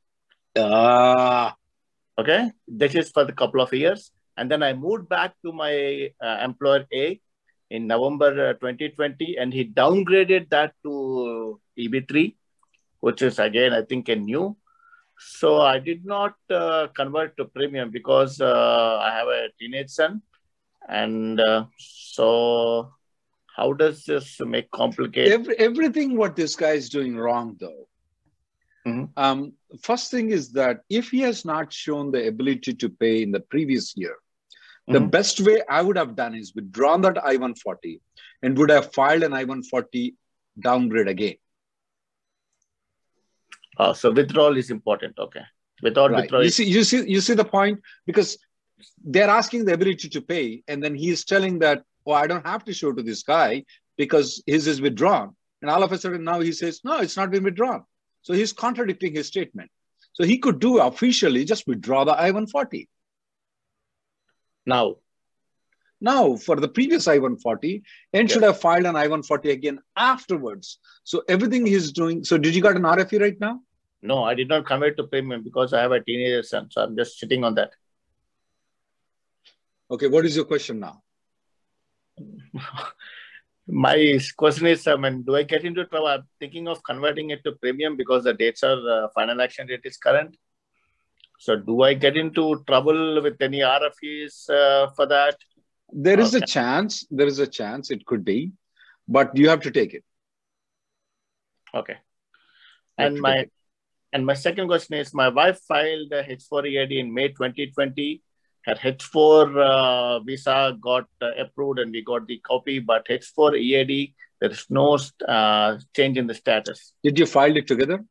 Ah. 0.58 1.56
Okay, 2.20 2.52
this 2.68 2.94
is 2.94 3.10
for 3.10 3.24
the 3.26 3.34
couple 3.34 3.62
of 3.62 3.74
years, 3.74 4.12
and 4.38 4.52
then 4.52 4.62
I 4.62 4.74
moved 4.74 5.10
back 5.10 5.34
to 5.44 5.52
my 5.52 6.12
uh, 6.22 6.38
employer 6.44 6.86
A 6.94 7.20
in 7.72 7.88
November 7.88 8.52
uh, 8.52 8.54
2020, 8.60 9.38
and 9.40 9.54
he 9.54 9.66
downgraded 9.66 10.50
that 10.52 10.74
to 10.84 11.60
EB3, 11.80 12.36
which 13.00 13.22
is 13.24 13.40
again 13.40 13.74
I 13.74 13.82
think 13.82 14.10
a 14.10 14.16
new. 14.16 14.56
So 15.24 15.62
I 15.62 15.78
did 15.80 16.06
not 16.06 16.34
uh, 16.50 16.88
convert 16.96 17.38
to 17.38 17.46
premium 17.46 17.92
because 17.92 18.42
uh, 18.42 18.98
I 19.02 19.12
have 19.12 19.28
a 19.28 19.50
teenage 19.60 19.90
son, 19.90 20.22
and 20.90 21.40
uh, 21.40 21.66
so 21.78 22.92
how 23.56 23.74
does 23.74 24.04
this 24.04 24.40
make 24.40 24.72
complicate? 24.72 25.32
Every, 25.32 25.58
everything 25.60 26.18
what 26.18 26.36
this 26.36 26.56
guy 26.56 26.72
is 26.72 26.90
doing 26.90 27.16
wrong 27.18 27.56
though. 27.60 27.88
Mm-hmm. 28.88 29.06
Um, 29.16 29.54
first 29.84 30.10
thing 30.10 30.32
is 30.32 30.52
that 30.54 30.82
if 30.90 31.12
he 31.12 31.20
has 31.20 31.46
not 31.46 31.72
shown 31.72 32.12
the 32.12 32.28
ability 32.28 32.74
to 32.74 32.90
pay 32.90 33.22
in 33.22 33.32
the 33.32 33.42
previous 33.42 33.96
year, 33.96 34.16
the 34.88 35.00
Mhm. 35.00 35.12
best 35.12 35.40
way 35.42 35.62
I 35.70 35.84
would 35.84 35.98
have 35.98 36.16
done 36.16 36.34
is 36.34 36.56
withdrawn 36.56 37.02
that 37.02 37.24
I-140 37.24 38.02
and 38.42 38.58
would 38.58 38.72
have 38.72 38.92
filed 38.94 39.22
an 39.22 39.34
I-140 39.34 40.16
downgrade 40.60 41.08
again. 41.08 41.36
Uh, 43.82 43.94
so 43.94 44.12
withdrawal 44.12 44.58
is 44.58 44.70
important. 44.70 45.18
Okay, 45.18 45.44
without 45.82 46.12
Right. 46.12 46.22
withdrawal, 46.22 46.44
You 46.44 46.52
see, 46.52 46.66
you 46.66 46.84
see, 46.84 47.04
you 47.10 47.22
see 47.28 47.34
the 47.34 47.50
point 47.58 47.80
because 48.06 48.38
they're 49.04 49.36
asking 49.42 49.66
the 49.66 49.74
ability 49.74 50.10
to 50.10 50.22
pay, 50.22 50.64
and 50.68 50.84
then 50.84 50.94
he's 51.04 51.26
telling 51.26 51.58
that, 51.60 51.84
"Oh, 52.06 52.12
I 52.24 52.28
don't 52.28 52.46
have 52.46 52.64
to 52.66 52.74
show 52.74 52.92
to 52.94 53.04
this 53.10 53.24
guy 53.24 53.66
because 53.98 54.44
his 54.46 54.68
is 54.74 54.82
withdrawn." 54.88 55.36
And 55.62 55.72
all 55.72 55.84
of 55.84 55.92
a 55.92 55.98
sudden, 55.98 56.24
now 56.24 56.40
he 56.42 56.52
says, 56.52 56.82
"No, 56.84 57.00
it's 57.06 57.18
not 57.18 57.32
been 57.32 57.44
withdrawn." 57.44 57.84
So 58.22 58.34
he's 58.34 58.54
contradicting 58.54 59.16
his 59.16 59.28
statement. 59.28 59.72
So 60.14 60.26
he 60.26 60.38
could 60.38 60.60
do 60.60 60.80
officially 60.80 61.44
just 61.46 61.68
withdraw 61.68 62.04
the 62.04 62.16
I-140. 62.28 62.88
now 64.74 64.98
Now, 66.04 66.36
for 66.36 66.56
the 66.56 66.68
previous 66.68 67.08
I-140, 67.08 67.84
and 68.14 68.30
should 68.30 68.44
have 68.44 68.60
filed 68.60 68.86
an 68.86 68.96
I-140 68.96 69.52
again 69.52 69.80
afterwards. 69.96 70.80
So 71.04 71.24
everything 71.28 71.66
he's 71.66 71.92
doing. 71.92 72.24
So 72.24 72.38
did 72.38 72.56
you 72.56 72.62
got 72.62 72.76
an 72.76 72.88
RFE 72.94 73.20
right 73.26 73.40
now? 73.40 73.62
No, 74.02 74.24
I 74.24 74.34
did 74.34 74.48
not 74.48 74.66
convert 74.66 74.98
to 74.98 75.04
premium 75.04 75.44
because 75.44 75.74
I 75.74 75.82
have 75.82 75.92
a 75.92 76.02
teenager 76.02 76.44
son, 76.44 76.70
so 76.72 76.82
I'm 76.82 76.96
just 76.96 77.20
sitting 77.20 77.44
on 77.44 77.56
that. 77.56 77.72
Okay, 79.90 80.08
what 80.08 80.26
is 80.26 80.36
your 80.36 80.46
question 80.46 80.80
now? 80.80 81.02
My 83.68 84.20
question 84.38 84.68
is, 84.68 84.88
I 84.88 84.96
mean, 84.96 85.24
do 85.24 85.36
I 85.36 85.44
get 85.44 85.64
into 85.64 85.86
trouble? 85.86 86.08
I'm 86.08 86.24
thinking 86.40 86.68
of 86.68 86.84
converting 86.84 87.30
it 87.30 87.44
to 87.44 87.54
premium 87.54 87.96
because 87.96 88.24
the 88.24 88.34
dates 88.34 88.64
are 88.64 88.80
uh, 88.90 89.08
final 89.14 89.42
action 89.42 89.68
date 89.68 89.82
is 89.84 89.98
current. 89.98 90.36
So, 91.40 91.56
do 91.56 91.84
I 91.84 91.94
get 91.94 92.18
into 92.18 92.64
trouble 92.68 93.22
with 93.22 93.42
any 93.42 93.60
RFEs 93.60 94.50
uh, 94.50 94.92
for 94.96 95.06
that? 95.08 95.38
There 95.92 96.20
is 96.20 96.36
a 96.36 96.42
chance. 96.42 97.06
There 97.12 97.28
is 97.28 97.40
a 97.40 97.48
chance 97.48 97.92
it 97.92 98.06
could 98.06 98.24
be, 98.24 98.52
but 99.08 99.36
you 99.36 99.50
have 99.50 99.62
to 99.62 99.72
take 99.72 99.94
it. 99.94 100.04
Okay. 101.74 101.98
You 102.98 103.06
And 103.06 103.20
my. 103.20 103.46
And 104.14 104.26
my 104.26 104.34
second 104.34 104.68
question 104.68 104.96
is, 104.96 105.14
my 105.14 105.30
wife 105.30 105.60
filed 105.68 106.12
a 106.12 106.24
H4 106.24 106.68
EAD 106.68 106.92
in 107.00 107.14
May 107.14 107.30
2020. 107.30 108.22
Her 108.66 108.76
H4 108.76 109.58
uh, 109.58 110.20
visa 110.20 110.78
got 110.80 111.08
uh, 111.22 111.32
approved 111.40 111.80
and 111.80 111.92
we 111.92 112.04
got 112.04 112.28
the 112.28 112.40
copy, 112.40 112.80
but 112.80 113.08
H4 113.08 113.58
EAD 113.60 114.14
there 114.42 114.50
is 114.50 114.66
no 114.70 114.98
uh, 115.28 115.78
change 115.96 116.18
in 116.18 116.26
the 116.28 116.34
status. 116.34 116.94
Did 117.04 117.20
you 117.20 117.28
file 117.28 117.56
it 117.56 117.68
together? 117.68 118.04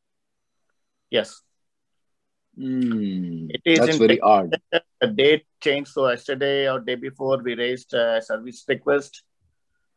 Yes. 1.11 1.43
Hmm, 2.57 3.49
It 3.51 3.63
is 3.65 3.79
that's 3.81 3.97
very 3.97 4.21
odd. 4.21 4.57
The 5.01 5.07
date 5.09 5.47
changed. 5.61 5.91
So 5.91 6.09
yesterday 6.09 6.71
or 6.71 6.79
day 6.81 6.95
before, 6.95 7.39
we 7.43 7.57
raised 7.57 7.93
a 7.95 8.23
service 8.23 8.65
request. 8.69 9.23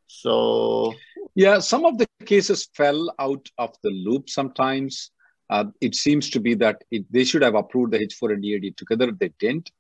So 0.08 0.96
Yeah, 1.36 1.60
some 1.60 1.86
of 1.86 1.98
the 2.00 2.08
cases 2.26 2.68
fell 2.74 3.14
out 3.20 3.48
of 3.60 3.76
the 3.84 3.92
loop 3.92 4.30
sometimes. 4.30 5.12
Uh, 5.50 5.66
it 5.82 5.96
seems 5.96 6.30
to 6.32 6.40
be 6.40 6.54
that 6.56 6.84
it, 6.92 7.06
they 7.12 7.24
should 7.24 7.42
have 7.42 7.56
approved 7.56 7.92
the 7.94 8.00
H4 8.00 8.34
and 8.34 8.46
EAD 8.46 8.78
together. 8.78 9.12
They 9.12 9.32
didn't. 9.40 9.72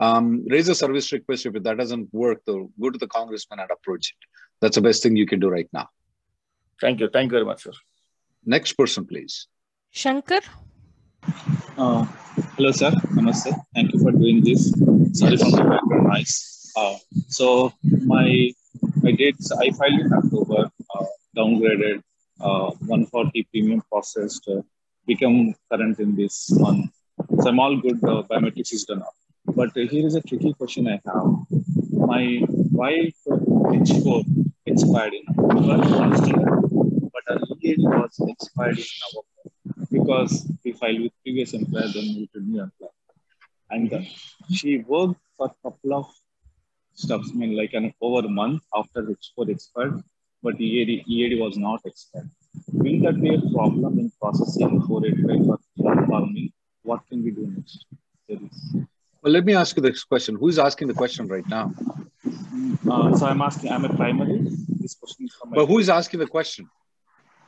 Um, 0.00 0.44
raise 0.48 0.68
a 0.68 0.74
service 0.74 1.12
request. 1.12 1.46
If 1.46 1.62
that 1.62 1.78
doesn't 1.78 2.12
work, 2.12 2.42
though, 2.46 2.70
go 2.80 2.90
to 2.90 2.98
the 2.98 3.06
congressman 3.06 3.60
and 3.60 3.70
approach 3.70 4.10
it. 4.10 4.26
That's 4.60 4.74
the 4.76 4.82
best 4.82 5.02
thing 5.02 5.16
you 5.16 5.26
can 5.26 5.40
do 5.40 5.48
right 5.48 5.68
now. 5.72 5.88
thank 6.80 7.00
you. 7.00 7.08
Thank 7.08 7.26
you 7.30 7.36
very 7.38 7.44
much, 7.44 7.62
sir. 7.62 7.72
Next 8.44 8.72
person, 8.74 9.06
please. 9.06 9.46
Shankar, 9.90 10.40
Uh, 11.78 12.04
hello, 12.56 12.70
sir. 12.72 12.90
Namaste. 13.16 13.52
Thank 13.74 13.92
you 13.92 13.98
for 14.00 14.12
doing 14.12 14.42
this. 14.44 14.72
Sorry 15.12 15.36
for 15.36 15.50
my 15.50 15.62
background 15.72 16.06
noise. 16.12 16.72
Uh, 16.76 16.96
so 17.28 17.72
my 18.04 18.50
my 19.02 19.12
dates 19.12 19.50
I 19.52 19.70
filed 19.70 20.00
in 20.04 20.12
October, 20.12 20.70
uh, 20.94 21.04
downgraded, 21.36 22.02
uh, 22.40 22.70
140 22.86 23.42
premium 23.50 23.82
processed, 23.90 24.46
uh, 24.48 24.60
become 25.06 25.54
current 25.70 25.98
in 25.98 26.16
this 26.16 26.50
month. 26.50 26.90
So 27.40 27.48
I'm 27.48 27.58
all 27.58 27.76
good. 27.76 28.02
Uh, 28.04 28.22
biometrics 28.30 28.72
is 28.72 28.84
done 28.84 29.02
up. 29.02 29.14
But 29.46 29.70
uh, 29.76 29.86
here 29.92 30.06
is 30.06 30.14
a 30.14 30.20
tricky 30.20 30.52
question 30.54 30.88
I 30.88 31.00
have. 31.06 31.28
My 31.92 32.42
wife 32.82 33.14
uh, 33.30 33.36
H4 33.36 34.24
expired 34.66 35.14
in 35.14 35.24
October 35.30 35.76
last 35.76 36.26
year, 36.26 36.46
but 37.14 37.22
her 37.28 37.38
EAD 37.62 37.78
was 37.78 38.20
expired 38.28 38.78
in 38.78 38.84
November 39.04 39.36
because 39.90 40.50
we 40.64 40.72
filed 40.72 41.00
with 41.00 41.12
previous 41.22 41.52
employer, 41.54 41.88
then 41.94 42.14
moved 42.14 42.32
to 42.34 42.40
new 42.40 42.62
employer. 42.62 42.90
And 43.70 43.92
uh, 43.92 44.00
she 44.52 44.78
worked 44.78 45.20
for 45.36 45.46
a 45.46 45.54
couple 45.62 45.94
of 45.94 46.06
stuffs, 46.94 47.30
I 47.32 47.36
mean, 47.36 47.56
like 47.56 47.74
an 47.74 47.92
over 48.00 48.26
a 48.26 48.30
month 48.30 48.62
after 48.74 49.02
H4 49.02 49.48
expired, 49.48 50.02
but 50.42 50.60
EAD, 50.60 51.04
EAD 51.06 51.40
was 51.40 51.56
not 51.56 51.80
expired. 51.84 52.30
Will 52.78 53.00
that 53.02 53.20
be 53.20 53.34
a 53.34 53.40
problem 53.52 53.98
in 53.98 54.12
processing 54.20 54.82
485 54.86 55.58
for, 55.76 56.06
for 56.06 56.26
me? 56.26 56.52
What 56.82 57.00
can 57.08 57.24
we 57.24 57.30
do 57.30 57.52
next? 57.56 57.86
Well, 59.22 59.32
let 59.32 59.44
me 59.44 59.54
ask 59.54 59.76
you 59.76 59.82
this 59.82 60.04
question. 60.04 60.36
Who 60.36 60.48
is 60.48 60.58
asking 60.58 60.88
the 60.88 60.94
question 60.94 61.26
right 61.26 61.46
now? 61.48 61.72
Uh, 62.88 63.16
so 63.16 63.26
I'm 63.26 63.40
asking, 63.40 63.72
I'm 63.72 63.84
a 63.84 63.94
primary. 63.94 64.46
This 64.68 64.94
question 64.94 65.26
is 65.26 65.34
from 65.34 65.50
my 65.50 65.56
But 65.56 65.66
who 65.66 65.78
is 65.78 65.88
asking 65.88 66.20
the 66.20 66.26
question? 66.26 66.68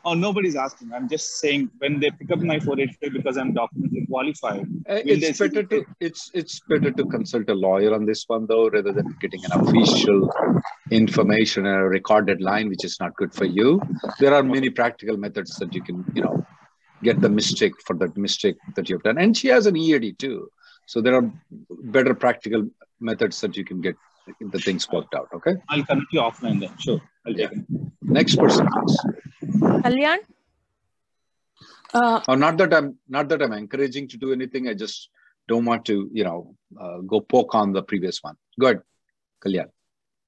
Oh, 0.09 0.15
nobody's 0.15 0.57
asking. 0.57 0.91
I'm 0.95 1.07
just 1.07 1.39
saying 1.39 1.71
when 1.81 2.01
they 2.01 2.11
pick 2.11 2.31
up 2.31 2.39
my 2.51 2.59
485 2.59 3.13
because 3.13 3.37
I'm 3.37 3.53
documentally 3.55 4.09
qualified. 4.09 4.63
Uh, 4.89 5.03
It's 5.05 5.39
better 5.39 5.63
to 5.73 5.85
it's 6.01 6.31
it's 6.41 6.61
better 6.73 6.91
to 6.99 7.05
consult 7.15 7.51
a 7.55 7.57
lawyer 7.67 7.91
on 7.97 8.07
this 8.11 8.23
one 8.27 8.47
though, 8.47 8.71
rather 8.77 8.93
than 8.99 9.09
getting 9.25 9.45
an 9.49 9.53
official 9.61 10.21
information 11.01 11.67
and 11.67 11.77
a 11.83 11.89
recorded 11.99 12.41
line, 12.41 12.71
which 12.71 12.87
is 12.89 12.97
not 13.03 13.15
good 13.17 13.35
for 13.41 13.45
you. 13.59 13.83
There 14.19 14.33
are 14.39 14.43
many 14.43 14.71
practical 14.71 15.19
methods 15.27 15.57
that 15.57 15.75
you 15.75 15.83
can, 15.83 15.99
you 16.15 16.23
know, 16.23 16.37
get 17.03 17.21
the 17.21 17.33
mistake 17.41 17.75
for 17.87 17.95
that 17.97 18.17
mistake 18.17 18.57
that 18.77 18.89
you've 18.89 19.03
done. 19.03 19.19
And 19.19 19.37
she 19.37 19.49
has 19.49 19.67
an 19.67 19.77
EAD 19.77 20.19
too, 20.19 20.51
so 20.87 21.03
there 21.03 21.17
are 21.21 21.31
better 21.99 22.15
practical 22.15 22.67
methods 22.99 23.43
that 23.43 23.59
you 23.59 23.65
can 23.73 23.83
get 23.83 23.97
the 24.41 24.59
things 24.59 24.89
worked 24.91 25.15
out. 25.15 25.29
Okay. 25.35 25.55
I'll 25.69 25.85
connect 25.85 26.13
you 26.13 26.21
offline 26.21 26.61
then. 26.61 26.77
Sure. 26.79 27.01
I'll 27.29 27.37
Yeah. 27.37 27.49
take 27.49 27.59
it. 27.59 27.65
Next 28.03 28.37
person, 28.37 28.67
please. 28.75 28.97
Kalyan. 29.85 30.19
Uh, 31.95 32.21
Oh, 32.29 32.35
not 32.35 32.57
that 32.59 32.73
I'm 32.75 32.99
not 33.09 33.29
that 33.29 33.43
I'm 33.43 33.53
encouraging 33.53 34.09
to 34.09 34.17
do 34.17 34.33
anything. 34.33 34.69
I 34.69 34.75
just 34.75 35.11
don't 35.49 35.65
want 35.65 35.85
to, 35.87 36.09
you 36.13 36.25
know, 36.25 36.57
uh, 36.81 36.99
go 37.13 37.21
poke 37.21 37.55
on 37.55 37.73
the 37.73 37.83
previous 37.83 38.23
one. 38.23 38.37
Good, 38.59 38.81
Kalyan. 39.45 39.69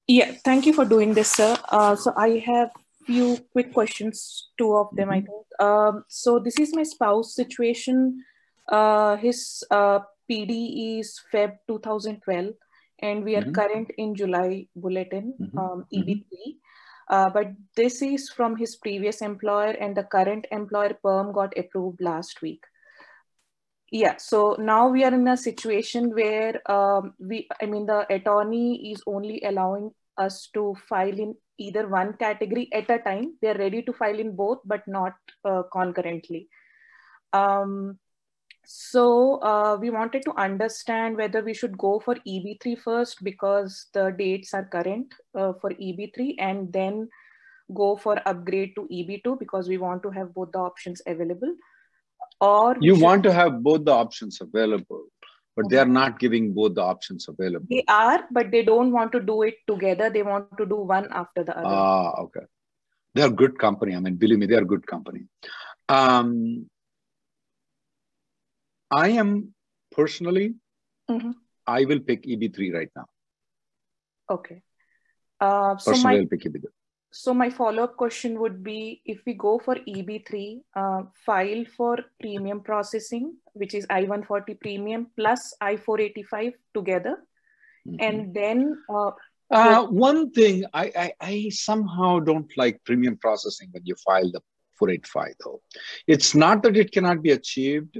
Yeah, 0.07 0.31
thank 0.45 0.65
you 0.65 0.73
for 0.73 0.85
doing 0.85 1.13
this, 1.13 1.31
sir. 1.31 1.55
Uh, 1.69 1.95
so 1.95 2.13
I 2.17 2.39
have 2.45 2.71
few 3.05 3.37
quick 3.51 3.73
questions, 3.73 4.49
two 4.57 4.75
of 4.75 4.95
them, 4.95 5.09
I 5.09 5.21
think. 5.21 5.45
Um, 5.59 6.03
so 6.07 6.39
this 6.39 6.59
is 6.59 6.75
my 6.75 6.83
spouse 6.83 7.35
situation. 7.35 8.23
Uh, 8.67 9.15
his 9.17 9.63
uh, 9.71 9.99
PD 10.29 10.99
is 10.99 11.19
Feb 11.33 11.57
2012, 11.67 12.53
and 12.99 13.23
we 13.23 13.35
are 13.35 13.43
Mhm. 13.45 13.53
current 13.53 13.89
in 13.97 14.15
July 14.15 14.67
bulletin, 14.75 15.33
Mhm. 15.39 15.57
um, 15.63 15.85
EB3. 15.93 16.57
Uh, 17.11 17.29
but 17.29 17.47
this 17.75 18.01
is 18.01 18.29
from 18.29 18.55
his 18.55 18.77
previous 18.77 19.21
employer, 19.21 19.71
and 19.71 19.95
the 19.95 20.03
current 20.03 20.47
employer 20.49 20.97
perm 21.03 21.33
got 21.33 21.55
approved 21.57 21.99
last 21.99 22.41
week. 22.41 22.63
Yeah, 23.91 24.15
so 24.15 24.55
now 24.57 24.87
we 24.87 25.03
are 25.03 25.13
in 25.13 25.27
a 25.27 25.35
situation 25.35 26.11
where 26.15 26.61
um, 26.71 27.13
we, 27.19 27.49
I 27.61 27.65
mean, 27.65 27.85
the 27.85 28.05
attorney 28.09 28.93
is 28.93 29.03
only 29.05 29.41
allowing 29.43 29.91
us 30.17 30.47
to 30.53 30.75
file 30.87 31.19
in 31.19 31.35
either 31.57 31.89
one 31.89 32.13
category 32.13 32.69
at 32.71 32.89
a 32.89 32.99
time. 32.99 33.35
They're 33.41 33.57
ready 33.57 33.81
to 33.81 33.91
file 33.91 34.17
in 34.17 34.33
both, 34.37 34.59
but 34.63 34.87
not 34.87 35.15
uh, 35.43 35.63
concurrently. 35.73 36.47
Um, 37.33 37.99
so 38.63 39.35
uh, 39.41 39.77
we 39.79 39.89
wanted 39.89 40.23
to 40.23 40.33
understand 40.37 41.17
whether 41.17 41.43
we 41.43 41.53
should 41.53 41.77
go 41.77 41.99
for 41.99 42.15
EB3 42.27 42.77
first 42.79 43.23
because 43.23 43.87
the 43.93 44.11
dates 44.17 44.53
are 44.53 44.65
current 44.65 45.13
uh, 45.35 45.53
for 45.61 45.71
EB3 45.71 46.35
and 46.39 46.71
then 46.71 47.09
go 47.73 47.95
for 47.95 48.19
upgrade 48.27 48.75
to 48.75 48.87
EB2 48.91 49.39
because 49.39 49.67
we 49.67 49.77
want 49.77 50.03
to 50.03 50.09
have 50.09 50.33
both 50.33 50.51
the 50.51 50.59
options 50.59 51.01
available. 51.07 51.53
Or 52.39 52.75
You 52.79 52.95
should- 52.95 53.03
want 53.03 53.23
to 53.23 53.33
have 53.33 53.61
both 53.63 53.85
the 53.85 53.91
options 53.93 54.41
available. 54.41 55.05
but 55.59 55.69
they 55.69 55.77
are 55.77 55.89
not 55.93 56.17
giving 56.19 56.53
both 56.57 56.75
the 56.75 56.81
options 56.81 57.27
available. 57.27 57.65
They 57.69 57.83
are, 57.93 58.19
but 58.31 58.51
they 58.51 58.63
don't 58.67 58.91
want 58.97 59.11
to 59.15 59.19
do 59.19 59.41
it 59.47 59.55
together. 59.71 60.09
They 60.09 60.21
want 60.23 60.45
to 60.59 60.65
do 60.65 60.75
one 60.91 61.07
after 61.21 61.43
the 61.43 61.55
other. 61.57 61.67
Ah, 61.79 62.11
okay. 62.21 62.43
They 63.13 63.21
are 63.25 63.29
good 63.41 63.57
company. 63.63 63.95
I 63.97 63.99
mean, 64.05 64.15
believe 64.15 64.39
me, 64.39 64.45
they 64.51 64.55
are 64.55 64.63
good 64.73 64.87
company. 64.87 65.25
Um, 65.89 66.29
I 68.91 69.09
am 69.09 69.53
personally, 69.91 70.55
Mhm. 71.09 71.33
I 71.67 71.85
will 71.85 71.99
pick 71.99 72.25
EB3 72.27 72.71
right 72.73 72.89
now. 72.95 73.07
Okay. 74.29 74.61
Uh, 75.39 75.77
so 75.77 75.91
Personally, 75.91 76.15
my 76.17 76.21
I'll 76.21 76.27
pick 76.27 76.45
EB3. 76.45 76.67
so 77.11 77.33
my 77.33 77.49
follow-up 77.49 77.95
question 77.97 78.39
would 78.39 78.63
be 78.63 79.01
if 79.05 79.21
we 79.25 79.33
go 79.33 79.59
for 79.59 79.75
EB3, 79.87 80.61
uh, 80.75 81.03
file 81.25 81.65
for 81.77 81.97
premium 82.19 82.61
processing, 82.61 83.35
which 83.53 83.73
is 83.73 83.85
I-140 83.89 84.53
premium 84.59 85.07
plus 85.17 85.53
I-485 85.61 86.53
together, 86.73 87.17
and 87.99 88.33
then 88.33 88.83
uh, 88.89 89.11
Uh, 89.53 89.85
one 89.87 90.31
thing, 90.31 90.63
I, 90.73 90.85
I, 90.95 91.13
I 91.19 91.49
somehow 91.49 92.19
don't 92.19 92.49
like 92.55 92.81
premium 92.85 93.17
processing 93.17 93.67
when 93.73 93.85
you 93.85 93.95
file 93.95 94.31
the 94.31 94.39
485 94.79 95.33
though. 95.43 95.61
It's 96.07 96.33
not 96.33 96.63
that 96.63 96.77
it 96.77 96.93
cannot 96.93 97.21
be 97.21 97.31
achieved. 97.31 97.97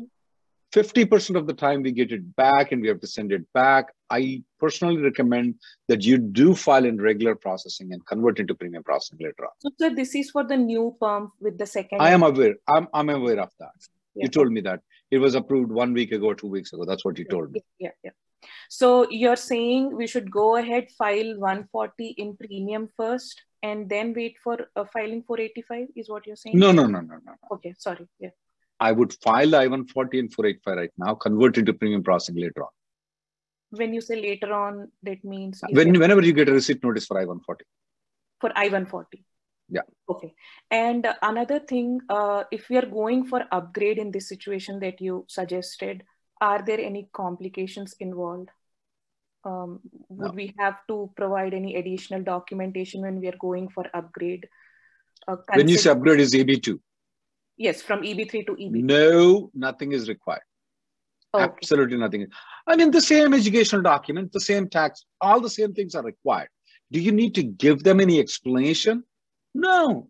50% 0.74 1.36
of 1.36 1.48
the 1.48 1.54
time 1.54 1.82
we 1.82 1.92
get 1.92 2.12
it 2.12 2.36
back 2.36 2.72
and 2.72 2.82
we 2.82 2.88
have 2.88 3.02
to 3.02 3.08
send 3.08 3.32
it 3.32 3.46
back. 3.54 3.94
I 4.10 4.44
personally 4.60 5.02
recommend 5.02 5.56
that 5.90 6.04
you 6.04 6.18
do 6.18 6.56
file 6.56 6.86
in 6.86 7.02
regular 7.02 7.36
processing 7.36 7.92
and 7.92 8.06
convert 8.06 8.40
into 8.40 8.56
premium 8.56 8.84
processing 8.84 9.20
later 9.22 9.46
on. 9.46 9.52
so 9.60 9.70
sir, 9.80 9.94
this 9.94 10.16
is 10.16 10.32
for 10.32 10.44
the 10.44 10.58
new 10.58 10.96
perm 11.00 11.32
with 11.40 11.58
the 11.58 11.66
second. 11.66 12.02
I 12.02 12.12
am 12.12 12.24
aware. 12.24 12.56
I'm, 12.68 12.88
I'm 12.94 13.10
aware 13.10 13.40
of 13.40 13.52
that. 13.60 13.72
Yeah. 14.16 14.24
You 14.24 14.30
told 14.30 14.52
me 14.52 14.62
that. 14.62 14.82
It 15.10 15.18
was 15.18 15.36
approved 15.36 15.72
one 15.72 15.94
week 15.94 16.14
ago, 16.14 16.34
two 16.34 16.48
weeks 16.48 16.72
ago. 16.72 16.86
That's 16.86 17.04
what 17.04 17.18
you 17.18 17.26
told 17.26 17.52
me. 17.52 17.62
Yeah, 17.80 17.92
yeah. 18.04 18.12
So 18.70 19.10
you're 19.10 19.36
saying 19.36 19.96
we 19.96 20.08
should 20.08 20.32
go 20.32 20.56
ahead, 20.56 20.90
file 20.98 21.38
140 21.38 22.16
in 22.18 22.38
premium 22.38 22.90
first, 22.96 23.42
and 23.62 23.90
then 23.90 24.14
wait 24.14 24.38
for 24.44 24.58
uh, 24.76 24.86
filing 24.94 25.24
485 25.24 25.88
is 25.96 26.10
what 26.10 26.26
you're 26.26 26.36
saying? 26.36 26.58
No, 26.58 26.72
no, 26.72 26.86
no, 26.86 27.02
no, 27.02 27.18
no. 27.26 27.34
Okay, 27.52 27.74
sorry. 27.78 28.08
Yeah. 28.20 28.30
I 28.82 28.92
would 28.92 29.14
file 29.24 29.52
the 29.52 29.60
I-140 29.60 30.20
and 30.20 30.34
485 30.34 30.78
right 30.78 30.90
now, 30.98 31.14
convert 31.14 31.58
into 31.58 31.74
premium 31.74 32.04
processing 32.04 32.42
later 32.42 32.64
on. 32.64 32.70
When 33.70 33.94
you 33.94 34.02
say 34.02 34.20
later 34.22 34.52
on, 34.54 34.92
that 35.04 35.24
means 35.24 35.62
When, 35.70 35.96
it 35.96 36.00
whenever 36.00 36.22
you 36.22 36.34
get 36.34 36.50
a 36.50 36.54
receipt 36.54 36.84
notice 36.84 37.06
for 37.06 37.20
I-140. 37.20 37.62
for 38.42 38.52
I-140. 38.56 39.24
Yeah. 39.70 39.82
Okay. 40.10 40.34
And 40.70 41.08
another 41.22 41.60
thing, 41.60 42.02
uh, 42.10 42.44
if 42.52 42.68
we 42.70 42.78
are 42.78 42.86
going 42.86 43.28
for 43.28 43.46
upgrade 43.52 44.00
in 44.00 44.12
this 44.12 44.28
situation 44.28 44.80
that 44.80 45.00
you 45.00 45.26
suggested, 45.30 46.04
are 46.42 46.62
there 46.62 46.80
any 46.80 47.08
complications 47.14 47.96
involved? 48.00 48.50
Um, 49.46 49.80
would 50.10 50.36
we 50.36 50.54
have 50.60 50.80
to 50.88 51.12
provide 51.16 51.54
any 51.54 51.76
additional 51.76 52.24
documentation 52.24 53.02
when 53.02 53.20
we 53.22 53.28
are 53.28 53.38
going 53.40 53.70
for 53.70 53.86
upgrade? 53.94 54.50
Uh, 55.28 55.38
When 55.54 55.68
you 55.68 55.78
say 55.78 55.92
upgrade 55.92 56.20
is 56.20 56.34
EB2, 56.34 56.80
yes, 57.66 57.82
from 57.82 58.02
EB3 58.02 58.46
to 58.48 58.54
EB. 58.66 58.74
no, 58.94 59.52
nothing 59.54 59.92
is 59.92 60.10
required. 60.10 60.48
Okay. 61.34 61.44
Absolutely 61.46 61.98
nothing. 61.98 62.28
I 62.68 62.76
mean, 62.76 62.92
the 62.92 63.02
same 63.02 63.34
educational 63.34 63.82
document, 63.82 64.34
the 64.34 64.42
same 64.52 64.68
tax, 64.78 65.06
all 65.22 65.40
the 65.40 65.50
same 65.50 65.74
things 65.74 65.96
are 65.96 66.04
required. 66.04 66.50
Do 66.92 67.00
you 67.00 67.14
need 67.22 67.34
to 67.36 67.44
give 67.44 67.84
them 67.84 68.02
any 68.02 68.20
explanation? 68.20 69.04
No. 69.54 70.10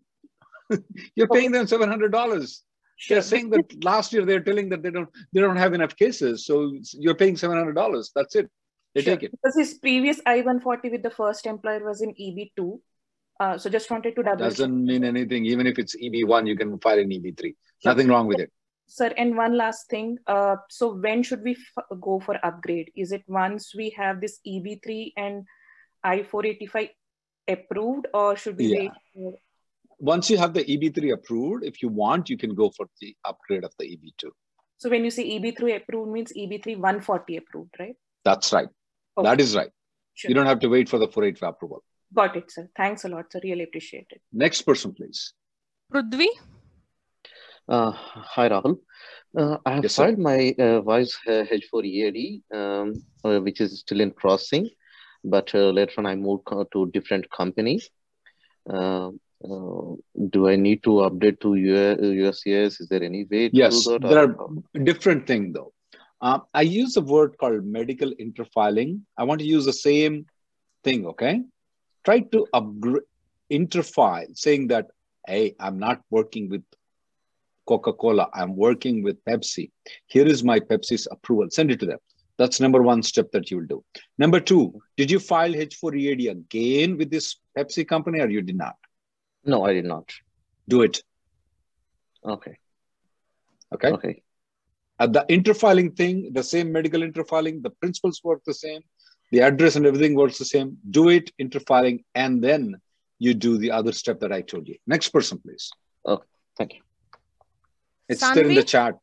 You're 1.16 1.28
paying 1.28 1.52
them 1.52 1.66
seven 1.66 1.88
hundred 1.88 2.12
dollars. 2.12 2.62
They're 3.08 3.22
saying 3.22 3.50
that 3.50 3.84
last 3.84 4.12
year 4.12 4.24
they're 4.24 4.42
telling 4.48 4.68
that 4.72 4.82
they 4.82 4.90
don't 4.96 5.08
they 5.32 5.40
don't 5.40 5.56
have 5.64 5.74
enough 5.74 5.94
cases, 5.96 6.46
so 6.46 6.54
you're 7.04 7.16
paying 7.22 7.36
seven 7.36 7.56
hundred 7.60 7.74
dollars. 7.74 8.12
That's 8.14 8.36
it. 8.40 8.48
They 8.94 9.02
Sure. 9.02 9.14
take 9.14 9.24
it. 9.24 9.32
Because 9.32 9.56
his 9.62 9.74
previous 9.86 10.20
I-140 10.26 10.90
with 10.92 11.02
the 11.02 11.10
first 11.10 11.46
employer 11.46 11.82
was 11.84 12.00
in 12.06 12.10
EB2. 12.26 12.78
Uh, 13.42 13.58
so 13.58 13.68
just 13.76 13.90
wanted 13.90 14.14
to 14.16 14.22
double. 14.22 14.38
Doesn't 14.48 14.84
mean 14.90 15.04
anything. 15.04 15.44
Even 15.52 15.66
if 15.66 15.78
it's 15.82 15.96
EB1, 15.96 16.46
you 16.46 16.56
can 16.56 16.78
file 16.78 16.98
an 17.04 17.10
EB3. 17.10 17.54
Nothing 17.84 18.06
wrong 18.08 18.28
with 18.32 18.38
it. 18.44 18.50
Sir, 18.86 19.08
and 19.22 19.36
one 19.36 19.56
last 19.56 19.88
thing. 19.88 20.18
Uh, 20.26 20.56
so 20.70 20.94
when 21.06 21.22
should 21.28 21.42
we 21.42 21.52
f- 21.62 21.84
go 22.08 22.20
for 22.20 22.34
upgrade? 22.48 22.90
Is 23.04 23.10
it 23.10 23.22
once 23.26 23.74
we 23.80 23.86
have 23.96 24.20
this 24.20 24.38
EB3 24.46 25.12
and 25.16 25.44
I-485 26.04 26.90
approved 27.48 28.06
or 28.14 28.36
should 28.36 28.56
we 28.58 28.66
Yeah. 28.66 28.78
wait? 28.80 28.92
for- 29.14 29.34
Once 30.12 30.30
you 30.30 30.36
have 30.42 30.52
the 30.58 30.64
EB3 30.74 31.10
approved, 31.16 31.64
if 31.64 31.82
you 31.82 31.88
want, 31.88 32.30
you 32.30 32.36
can 32.36 32.54
go 32.62 32.70
for 32.76 32.86
the 33.00 33.10
upgrade 33.24 33.64
of 33.64 33.72
the 33.78 33.84
E 33.86 33.96
EB2. 33.96 34.30
So 34.76 34.90
when 34.94 35.04
you 35.04 35.12
say 35.16 35.24
EB3 35.34 35.76
approved 35.80 36.10
means 36.16 36.32
EB3 36.44 36.76
140 36.76 37.36
approved, 37.42 37.74
right? 37.82 37.96
That's 38.24 38.52
right. 38.52 38.68
Okay. 39.16 39.28
That 39.28 39.40
is 39.40 39.56
right. 39.56 39.70
Sure. 40.14 40.28
You 40.30 40.34
don't 40.34 40.46
have 40.52 40.60
to 40.66 40.68
wait 40.68 40.88
for 40.88 40.98
the 40.98 41.08
485 41.08 41.50
approval. 41.54 41.84
Got 42.14 42.36
it, 42.36 42.50
sir. 42.50 42.68
Thanks 42.76 43.04
a 43.04 43.08
lot, 43.08 43.32
sir. 43.32 43.40
Really 43.42 43.62
appreciate 43.64 44.06
it. 44.10 44.20
Next 44.32 44.62
person, 44.62 44.92
please. 44.92 45.32
Prudvi? 45.92 46.26
Uh, 47.68 47.92
hi, 47.92 48.48
Rahul. 48.48 48.78
Uh, 49.36 49.56
I 49.64 49.74
have 49.74 49.84
Yes, 49.84 49.94
sir. 49.94 50.04
filed 50.04 50.18
my 50.18 50.54
uh, 50.58 50.80
Wise 50.82 51.16
uh, 51.26 51.44
H4 51.50 51.84
EAD, 51.84 52.42
um, 52.54 52.92
uh, 53.24 53.38
which 53.40 53.60
is 53.60 53.80
still 53.80 54.00
in 54.00 54.10
processing, 54.10 54.68
but 55.24 55.54
uh, 55.54 55.70
later 55.70 55.94
on 55.98 56.06
I 56.06 56.16
moved 56.16 56.48
to 56.72 56.90
different 56.92 57.30
company. 57.30 57.80
Uh, 58.68 59.08
uh, 59.44 59.94
do 60.30 60.48
I 60.48 60.56
need 60.56 60.82
to 60.84 60.90
update 61.08 61.40
to 61.40 61.54
U- 61.54 61.96
USCIS? 62.26 62.80
Is 62.80 62.88
there 62.88 63.02
any 63.02 63.24
way 63.24 63.48
to 63.48 63.56
Yes, 63.56 63.84
do 63.84 63.98
that? 63.98 64.08
there 64.08 64.30
or- 64.34 64.50
are 64.76 64.80
different 64.82 65.26
thing 65.26 65.52
though. 65.52 65.72
Uh, 66.20 66.40
I 66.54 66.62
use 66.62 66.96
a 66.96 67.00
word 67.00 67.36
called 67.38 67.64
medical 67.64 68.12
interfiling. 68.20 69.00
I 69.16 69.24
want 69.24 69.40
to 69.40 69.46
use 69.46 69.64
the 69.64 69.72
same 69.72 70.26
thing, 70.84 71.06
okay? 71.06 71.42
Try 72.04 72.20
to 72.20 72.46
upgrade 72.52 73.02
interfile, 73.52 74.36
saying 74.36 74.68
that, 74.68 74.86
hey, 75.26 75.54
I'm 75.60 75.78
not 75.78 76.00
working 76.10 76.48
with 76.48 76.64
Coca-Cola, 77.66 78.28
I'm 78.34 78.56
working 78.56 79.02
with 79.02 79.22
Pepsi. 79.24 79.70
Here 80.06 80.26
is 80.26 80.42
my 80.42 80.58
Pepsi's 80.58 81.06
approval. 81.10 81.48
Send 81.50 81.70
it 81.70 81.80
to 81.80 81.86
them. 81.86 81.98
That's 82.38 82.60
number 82.60 82.82
one 82.82 83.02
step 83.02 83.30
that 83.32 83.50
you 83.50 83.58
will 83.58 83.66
do. 83.66 83.84
Number 84.18 84.40
two, 84.40 84.80
did 84.96 85.10
you 85.10 85.20
file 85.20 85.52
H4 85.52 85.96
EAD 85.96 86.30
again 86.30 86.96
with 86.96 87.10
this 87.10 87.36
Pepsi 87.56 87.86
company 87.86 88.20
or 88.20 88.28
you 88.28 88.42
did 88.42 88.56
not? 88.56 88.74
No, 89.44 89.64
I 89.64 89.74
did 89.74 89.84
not. 89.84 90.10
Do 90.68 90.82
it. 90.82 91.02
Okay. 92.24 92.56
Okay. 93.74 93.88
Okay. 93.88 94.22
Uh, 94.98 95.06
the 95.06 95.24
interfiling 95.28 95.96
thing, 95.96 96.32
the 96.32 96.42
same 96.42 96.72
medical 96.72 97.00
interfiling, 97.00 97.62
the 97.62 97.70
principles 97.70 98.20
work 98.24 98.42
the 98.44 98.54
same, 98.54 98.82
the 99.32 99.40
address 99.40 99.76
and 99.76 99.86
everything 99.86 100.14
works 100.14 100.38
the 100.38 100.44
same. 100.44 100.76
Do 100.88 101.08
it, 101.08 101.32
interfiling, 101.40 102.04
and 102.14 102.44
then 102.44 102.76
you 103.18 103.34
do 103.34 103.58
the 103.58 103.70
other 103.70 103.92
step 103.92 104.20
that 104.20 104.32
I 104.32 104.42
told 104.42 104.68
you. 104.68 104.76
Next 104.86 105.08
person, 105.08 105.38
please. 105.38 105.70
Okay, 106.06 106.28
thank 106.56 106.74
you. 106.74 106.80
It's 108.08 108.24
still 108.24 108.48
in 108.48 108.54
the 108.54 108.62
chat. 108.62 108.94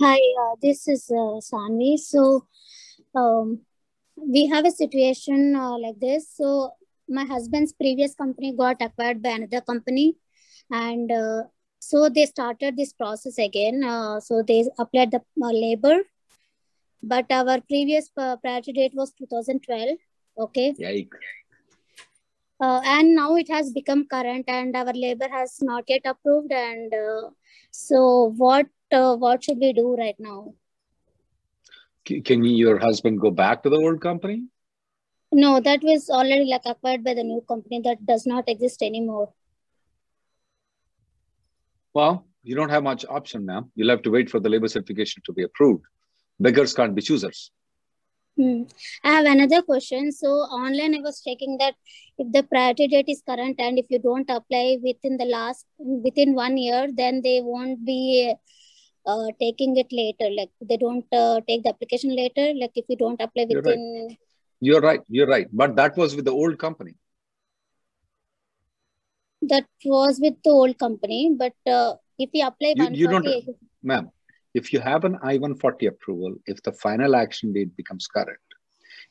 Hi, 0.00 0.18
uh, 0.42 0.54
this 0.62 0.86
is 0.88 1.10
uh, 1.10 1.40
Sanvi. 1.50 1.98
So, 1.98 2.46
um, 3.14 3.60
we 4.16 4.46
have 4.46 4.64
a 4.64 4.70
situation 4.70 5.54
uh, 5.56 5.76
like 5.78 5.98
this. 6.00 6.30
So, 6.32 6.72
my 7.08 7.24
husband's 7.24 7.72
previous 7.72 8.14
company 8.14 8.54
got 8.56 8.80
acquired 8.80 9.22
by 9.22 9.30
another 9.30 9.60
company, 9.60 10.16
and 10.70 11.10
uh, 11.10 11.42
so 11.80 12.08
they 12.08 12.26
started 12.26 12.76
this 12.76 12.92
process 12.92 13.38
again. 13.38 13.82
Uh, 13.84 14.20
so 14.20 14.42
they 14.42 14.64
applied 14.78 15.10
the 15.10 15.20
uh, 15.42 15.52
labor, 15.52 15.98
but 17.06 17.26
our 17.30 17.60
previous 17.60 18.10
uh, 18.16 18.36
priority 18.36 18.72
date 18.72 18.92
was 18.94 19.12
2012. 19.12 19.98
Okay, 20.38 20.74
Yike. 20.78 21.12
uh, 22.60 22.80
and 22.84 23.14
now 23.14 23.36
it 23.36 23.48
has 23.48 23.70
become 23.72 24.06
current, 24.06 24.44
and 24.48 24.74
our 24.74 24.92
labor 24.92 25.28
has 25.30 25.58
not 25.62 25.84
yet 25.86 26.02
approved. 26.04 26.52
And 26.52 26.92
uh, 26.92 27.30
so, 27.70 28.32
what 28.36 28.66
uh, 28.92 29.16
what 29.16 29.44
should 29.44 29.58
we 29.58 29.72
do 29.72 29.94
right 29.96 30.16
now? 30.18 30.54
Can 32.04 32.44
your 32.44 32.78
husband 32.78 33.20
go 33.20 33.30
back 33.30 33.62
to 33.62 33.70
the 33.70 33.76
old 33.76 34.00
company? 34.00 34.42
No, 35.32 35.58
that 35.60 35.82
was 35.82 36.10
already 36.10 36.44
like 36.44 36.62
acquired 36.64 37.02
by 37.02 37.14
the 37.14 37.24
new 37.24 37.40
company 37.48 37.80
that 37.84 38.04
does 38.06 38.26
not 38.26 38.48
exist 38.48 38.82
anymore. 38.82 39.32
Well, 41.94 42.26
you 42.42 42.54
don't 42.54 42.68
have 42.68 42.82
much 42.82 43.04
option 43.08 43.46
now. 43.46 43.68
You'll 43.74 43.90
have 43.90 44.02
to 44.02 44.10
wait 44.10 44.30
for 44.30 44.38
the 44.38 44.48
labor 44.48 44.68
certification 44.68 45.22
to 45.26 45.32
be 45.32 45.42
approved. 45.44 45.84
Beggars 46.40 46.74
can't 46.74 46.94
be 46.94 47.02
choosers. 47.02 47.50
Hmm. 48.36 48.62
I 49.04 49.12
have 49.12 49.26
another 49.26 49.62
question. 49.62 50.10
So 50.10 50.28
online, 50.28 50.94
I 50.94 51.00
was 51.00 51.22
checking 51.22 51.56
that 51.58 51.74
if 52.18 52.32
the 52.32 52.42
priority 52.42 52.88
date 52.88 53.08
is 53.08 53.22
current 53.26 53.60
and 53.60 53.78
if 53.78 53.86
you 53.88 53.98
don't 53.98 54.28
apply 54.28 54.78
within 54.82 55.16
the 55.16 55.24
last 55.24 55.66
within 55.78 56.34
one 56.34 56.56
year, 56.56 56.88
then 56.92 57.22
they 57.22 57.40
won't 57.42 57.84
be 57.86 58.34
uh, 59.06 59.26
taking 59.40 59.76
it 59.76 59.86
later. 59.92 60.28
Like 60.34 60.50
they 60.60 60.76
don't 60.76 61.06
uh, 61.12 61.40
take 61.46 61.62
the 61.62 61.68
application 61.68 62.14
later. 62.16 62.52
Like 62.54 62.72
if 62.74 62.86
you 62.88 62.96
don't 62.96 63.20
apply 63.20 63.46
You're 63.48 63.62
right. 63.62 63.66
within 63.66 64.16
You're 64.60 64.80
right. 64.80 65.00
You're 65.08 65.28
right. 65.28 65.46
But 65.52 65.76
that 65.76 65.96
was 65.96 66.16
with 66.16 66.24
the 66.24 66.32
old 66.32 66.58
company. 66.58 66.96
that 69.48 69.66
was 69.84 70.20
with 70.20 70.34
the 70.42 70.50
old 70.50 70.78
company, 70.78 71.34
but 71.36 71.54
uh, 71.70 71.94
if 72.18 72.30
you 72.32 72.46
apply 72.46 72.74
You, 72.76 72.88
you 72.92 73.08
don't, 73.08 73.26
ma'am, 73.82 74.10
if 74.54 74.72
you 74.72 74.80
have 74.80 75.04
an 75.04 75.18
I-140 75.22 75.88
approval, 75.88 76.36
if 76.46 76.62
the 76.62 76.72
final 76.72 77.16
action 77.16 77.52
date 77.52 77.76
becomes 77.76 78.06
current, 78.06 78.38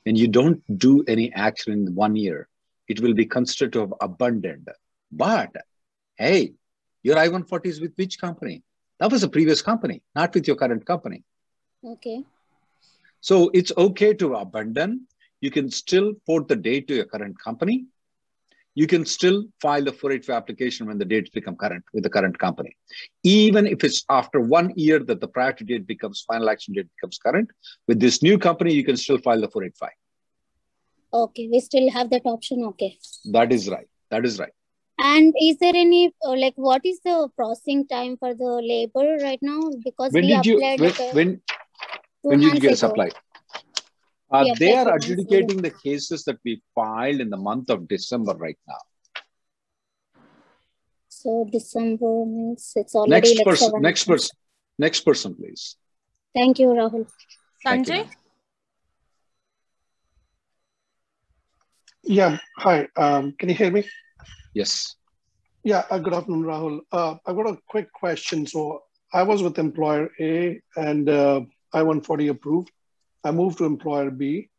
and 0.06 0.18
you 0.18 0.28
don't 0.28 0.62
do 0.78 1.04
any 1.08 1.32
action 1.34 1.74
in 1.74 1.96
one 1.96 2.16
year, 2.16 2.48
it 2.88 3.00
will 3.02 3.14
be 3.14 3.26
considered 3.26 3.74
to 3.74 3.80
have 3.82 3.94
abundant. 4.02 4.68
But 5.12 5.52
hey, 6.18 6.54
your 7.04 7.18
I-140 7.18 7.66
is 7.66 7.82
with 7.82 7.94
which 7.96 8.20
company? 8.20 8.64
That 9.00 9.12
was 9.12 9.24
a 9.24 9.30
previous 9.30 9.62
company, 9.62 10.02
not 10.16 10.34
with 10.34 10.48
your 10.48 10.56
current 10.56 10.86
company. 10.86 11.24
Okay. 11.86 12.24
So 13.20 13.50
it's 13.54 13.72
okay 13.78 14.14
to 14.16 14.36
abandon. 14.36 15.08
You 15.42 15.52
can 15.52 15.70
still 15.70 16.14
port 16.26 16.48
the 16.48 16.56
date 16.56 16.88
to 16.88 16.96
your 16.96 17.06
current 17.06 17.38
company. 17.40 17.86
You 18.76 18.88
can 18.88 19.06
still 19.06 19.44
file 19.62 19.84
the 19.84 19.92
485 19.94 20.36
application 20.36 20.88
when 20.88 20.98
the 20.98 21.06
dates 21.06 21.30
become 21.30 21.56
current 21.56 21.84
with 21.94 22.04
the 22.04 22.10
current 22.10 22.38
company. 22.40 22.76
Even 23.24 23.68
if 23.68 23.84
it's 23.84 24.04
after 24.10 24.40
one 24.40 24.74
year 24.76 25.00
that 25.00 25.22
the 25.22 25.28
priority 25.28 25.66
date 25.66 25.86
becomes 25.86 26.24
final 26.28 26.50
action 26.50 26.74
date 26.74 26.88
becomes 26.98 27.18
current, 27.18 27.50
with 27.88 28.00
this 28.00 28.24
new 28.24 28.38
company, 28.38 28.74
you 28.74 28.84
can 28.84 28.98
still 28.98 29.20
file 29.20 29.40
the 29.40 29.48
485. 29.50 29.90
Okay, 31.14 31.48
we 31.52 31.60
still 31.60 31.90
have 31.92 32.10
that 32.10 32.24
option. 32.26 32.64
Okay. 32.66 32.98
That 33.26 33.52
is 33.52 33.70
right. 33.70 33.88
That 34.10 34.26
is 34.26 34.40
right. 34.40 34.52
And 35.00 35.34
is 35.42 35.58
there 35.58 35.74
any 35.76 36.14
uh, 36.26 36.36
like 36.36 36.54
what 36.56 36.82
is 36.86 37.00
the 37.04 37.30
processing 37.36 37.88
time 37.88 38.18
for 38.18 38.34
the 38.34 38.46
labor 38.46 39.18
right 39.24 39.40
now? 39.42 39.60
Because 39.84 40.12
When 40.12 40.26
we 40.26 40.34
did 40.36 40.46
you 40.46 40.60
when 40.60 40.80
when, 41.14 41.42
when 42.22 42.40
did 42.40 42.54
you 42.56 42.60
get 42.60 42.78
ago. 42.78 42.90
applied? 42.90 43.14
Uh, 44.34 44.44
We 44.46 44.54
they 44.60 44.74
are 44.76 44.86
two 44.86 44.90
months 44.90 45.06
ago. 45.08 45.14
adjudicating 45.14 45.62
the 45.62 45.70
cases 45.70 46.24
that 46.24 46.40
we 46.44 46.62
filed 46.74 47.22
in 47.22 47.30
the 47.30 47.38
month 47.38 47.70
of 47.70 47.88
December 47.88 48.34
right 48.34 48.58
now. 48.68 48.82
So 51.08 51.48
December 51.52 52.26
means 52.26 52.74
it's 52.76 52.96
already 52.96 53.12
Next 53.12 53.36
like 53.38 53.46
person, 53.46 53.82
next 53.82 54.04
person, 54.06 54.36
next 54.80 55.02
person, 55.02 55.36
please. 55.36 55.78
Thank 56.34 56.58
you, 56.60 56.68
Rahul. 56.70 57.08
Thank 57.64 57.88
you, 57.88 57.94
Sanjay? 57.94 58.10
Yeah, 62.04 62.40
hi. 62.58 62.88
Um, 62.98 63.34
can 63.38 63.50
you 63.50 63.56
hear 63.56 63.72
me? 63.72 63.88
Yes. 64.54 64.96
Yeah, 65.64 65.84
uh, 65.90 66.00
good 66.00 66.14
afternoon, 66.14 66.44
Rahul. 66.44 66.80
Uh, 66.92 67.16
I've 67.26 67.36
got 67.36 67.48
a 67.48 67.58
quick 67.70 67.94
question. 67.94 68.46
So 68.48 68.82
I 69.14 69.22
was 69.24 69.44
with 69.44 69.60
employer 69.60 70.10
A 70.20 70.60
and 70.76 71.08
uh, 71.08 71.42
I-140 71.72 72.32
approved. 72.32 72.72
I 73.24 73.32
moved 73.32 73.58
to 73.60 73.66
employer 73.66 74.12
B 74.12 74.50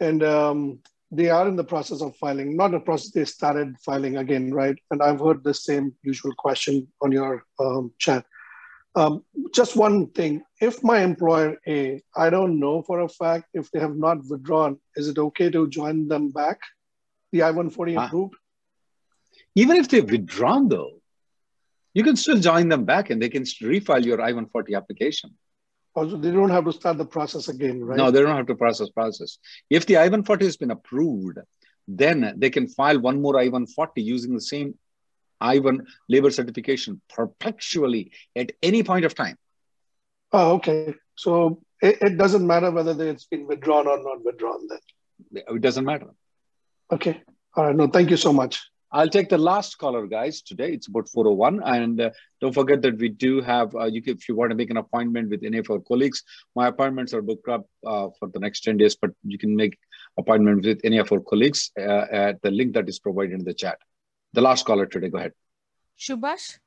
and 0.00 0.22
um, 0.22 0.80
they 1.10 1.28
are 1.28 1.46
in 1.48 1.56
the 1.56 1.64
process 1.64 2.02
of 2.02 2.16
filing, 2.16 2.56
not 2.56 2.70
the 2.70 2.80
process, 2.80 3.10
they 3.10 3.24
started 3.24 3.76
filing 3.84 4.16
again, 4.16 4.52
right? 4.52 4.76
And 4.90 5.02
I've 5.02 5.20
heard 5.20 5.42
the 5.44 5.54
same 5.54 5.94
usual 6.02 6.32
question 6.36 6.88
on 7.02 7.12
your 7.12 7.44
um, 7.58 7.92
chat. 7.98 8.24
Um, 8.96 9.24
just 9.54 9.76
one 9.76 10.10
thing, 10.10 10.42
if 10.60 10.82
my 10.82 11.02
employer 11.02 11.56
A, 11.66 12.02
I 12.16 12.30
don't 12.30 12.58
know 12.58 12.82
for 12.82 13.00
a 13.00 13.08
fact 13.08 13.46
if 13.54 13.70
they 13.70 13.78
have 13.78 13.96
not 13.96 14.18
withdrawn, 14.28 14.78
is 14.96 15.08
it 15.08 15.18
okay 15.18 15.50
to 15.50 15.68
join 15.68 16.08
them 16.08 16.30
back? 16.30 16.58
The 17.32 17.44
I-140 17.44 17.96
Ah. 17.96 18.06
approved? 18.06 18.34
Even 19.54 19.76
if 19.76 19.88
they've 19.88 20.10
withdrawn, 20.10 20.68
though, 20.68 21.00
you 21.94 22.02
can 22.02 22.16
still 22.16 22.38
join 22.38 22.68
them 22.68 22.84
back 22.84 23.10
and 23.10 23.20
they 23.20 23.28
can 23.28 23.42
refile 23.42 24.04
your 24.04 24.20
I-140 24.20 24.76
application. 24.76 25.36
Also, 25.94 26.16
they 26.16 26.30
don't 26.30 26.50
have 26.50 26.64
to 26.64 26.72
start 26.72 26.98
the 26.98 27.04
process 27.04 27.48
again, 27.48 27.84
right? 27.84 27.96
No, 27.96 28.10
they 28.10 28.20
don't 28.20 28.36
have 28.36 28.46
to 28.46 28.54
process 28.54 28.88
process. 28.90 29.38
If 29.68 29.86
the 29.86 29.96
I-140 29.98 30.42
has 30.42 30.56
been 30.56 30.70
approved, 30.70 31.38
then 31.88 32.34
they 32.36 32.50
can 32.50 32.68
file 32.68 33.00
one 33.00 33.20
more 33.20 33.38
I-140 33.38 33.88
using 33.96 34.34
the 34.34 34.40
same 34.40 34.78
I-1 35.40 35.86
labor 36.08 36.30
certification 36.30 37.00
perpetually 37.08 38.12
at 38.36 38.52
any 38.62 38.82
point 38.82 39.04
of 39.04 39.14
time. 39.14 39.36
Oh, 40.32 40.52
okay. 40.56 40.94
So 41.16 41.62
it, 41.82 41.98
it 42.00 42.18
doesn't 42.18 42.46
matter 42.46 42.70
whether 42.70 42.92
it's 43.08 43.24
been 43.24 43.46
withdrawn 43.46 43.88
or 43.88 44.00
not 44.02 44.24
withdrawn 44.24 44.68
then. 44.68 45.42
It 45.48 45.60
doesn't 45.60 45.84
matter. 45.84 46.10
Okay. 46.92 47.20
All 47.56 47.64
right. 47.64 47.74
No, 47.74 47.88
thank 47.88 48.10
you 48.10 48.16
so 48.16 48.32
much. 48.32 48.62
I'll 48.92 49.08
take 49.08 49.28
the 49.28 49.38
last 49.38 49.78
caller, 49.78 50.06
guys. 50.06 50.42
Today 50.42 50.72
it's 50.72 50.88
about 50.88 51.08
401, 51.08 51.62
and 51.64 52.00
uh, 52.00 52.10
don't 52.40 52.52
forget 52.52 52.82
that 52.82 52.98
we 52.98 53.08
do 53.08 53.40
have. 53.40 53.74
Uh, 53.74 53.84
you 53.84 54.02
can, 54.02 54.16
if 54.16 54.28
you 54.28 54.34
want 54.34 54.50
to 54.50 54.56
make 54.56 54.70
an 54.70 54.78
appointment 54.78 55.30
with 55.30 55.44
any 55.44 55.58
of 55.58 55.70
our 55.70 55.78
colleagues, 55.78 56.24
my 56.56 56.66
appointments 56.68 57.14
are 57.14 57.22
booked 57.22 57.48
up 57.48 57.66
uh, 57.86 58.08
for 58.18 58.28
the 58.28 58.40
next 58.40 58.62
10 58.62 58.78
days. 58.78 58.96
But 58.96 59.10
you 59.22 59.38
can 59.38 59.54
make 59.54 59.78
appointment 60.18 60.64
with 60.64 60.80
any 60.82 60.98
of 60.98 61.12
our 61.12 61.20
colleagues 61.20 61.70
uh, 61.78 62.06
at 62.10 62.42
the 62.42 62.50
link 62.50 62.74
that 62.74 62.88
is 62.88 62.98
provided 62.98 63.38
in 63.38 63.44
the 63.44 63.54
chat. 63.54 63.78
The 64.32 64.40
last 64.40 64.66
caller 64.66 64.86
today. 64.86 65.08
Go 65.08 65.18
ahead. 65.18 65.32
Shubash. 65.98 66.58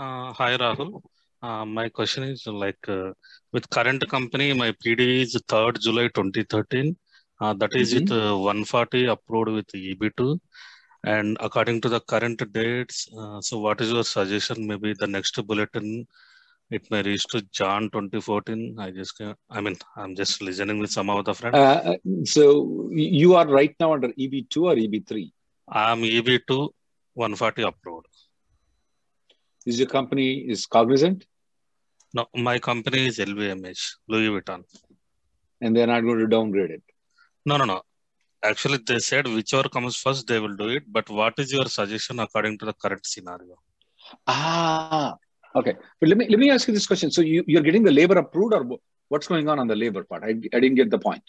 Uh, 0.00 0.32
hi, 0.32 0.56
Rahul. 0.56 1.02
Uh, 1.42 1.64
my 1.64 1.88
question 1.88 2.24
is 2.24 2.46
like 2.46 2.88
uh, 2.88 3.12
with 3.52 3.68
current 3.70 4.06
company, 4.08 4.52
my 4.52 4.72
PD 4.72 5.22
is 5.22 5.40
3rd 5.48 5.80
July 5.80 6.08
2013. 6.08 6.96
Uh, 7.40 7.54
that 7.54 7.74
is 7.74 7.94
with 7.94 8.10
uh, 8.10 8.36
140 8.36 9.06
approved 9.06 9.50
with 9.50 9.66
EB2. 9.68 10.38
And 11.04 11.36
according 11.40 11.80
to 11.82 11.88
the 11.88 12.00
current 12.00 12.42
dates, 12.52 13.08
uh, 13.16 13.40
so 13.40 13.58
what 13.58 13.80
is 13.80 13.90
your 13.90 14.04
suggestion? 14.04 14.66
Maybe 14.66 14.92
the 14.92 15.06
next 15.06 15.34
bulletin, 15.46 16.06
it 16.70 16.90
may 16.90 17.02
reach 17.02 17.24
to 17.28 17.40
Jan 17.52 17.84
2014. 17.84 18.76
I 18.78 18.90
just, 18.90 19.20
I 19.50 19.60
mean, 19.60 19.76
I'm 19.96 20.14
just 20.14 20.42
listening 20.42 20.78
with 20.78 20.90
some 20.90 21.08
of 21.08 21.24
the 21.24 21.34
friends. 21.34 21.56
Uh, 21.56 21.96
so 22.24 22.90
you 22.92 23.34
are 23.34 23.46
right 23.46 23.74
now 23.80 23.94
under 23.94 24.08
EB2 24.08 24.56
or 24.58 24.74
EB3? 24.74 25.32
I'm 25.68 26.02
EB2 26.02 26.68
140 27.14 27.62
approved. 27.62 28.06
Is 29.66 29.78
your 29.78 29.88
company 29.88 30.38
is 30.38 30.66
cognizant? 30.66 31.26
No, 32.12 32.26
my 32.34 32.58
company 32.58 33.06
is 33.06 33.18
LVMH, 33.18 33.92
Louis 34.08 34.28
Vuitton. 34.28 34.64
And 35.60 35.76
they're 35.76 35.86
not 35.86 36.00
going 36.00 36.18
to 36.18 36.26
downgrade 36.26 36.70
it. 36.70 36.82
No, 37.46 37.56
no, 37.56 37.64
no. 37.64 37.82
Actually, 38.42 38.78
they 38.86 38.98
said 38.98 39.26
whichever 39.26 39.68
comes 39.68 39.96
first, 39.96 40.26
they 40.26 40.40
will 40.40 40.56
do 40.56 40.68
it. 40.68 40.84
But 40.90 41.08
what 41.10 41.34
is 41.38 41.52
your 41.52 41.66
suggestion 41.66 42.18
according 42.20 42.58
to 42.58 42.64
the 42.66 42.72
current 42.72 43.04
scenario? 43.04 43.56
Ah, 44.26 45.14
okay. 45.54 45.74
But 46.00 46.08
let 46.08 46.18
me 46.18 46.26
let 46.28 46.38
me 46.38 46.50
ask 46.50 46.66
you 46.68 46.74
this 46.74 46.86
question. 46.86 47.10
So 47.10 47.20
you, 47.20 47.44
you're 47.46 47.62
getting 47.62 47.82
the 47.82 47.92
labor 47.92 48.18
approved 48.18 48.54
or 48.54 48.78
what's 49.08 49.28
going 49.28 49.48
on 49.48 49.58
on 49.58 49.66
the 49.68 49.76
labor 49.76 50.04
part? 50.04 50.24
I, 50.24 50.30
I 50.30 50.60
didn't 50.60 50.76
get 50.76 50.90
the 50.90 50.98
point. 50.98 51.22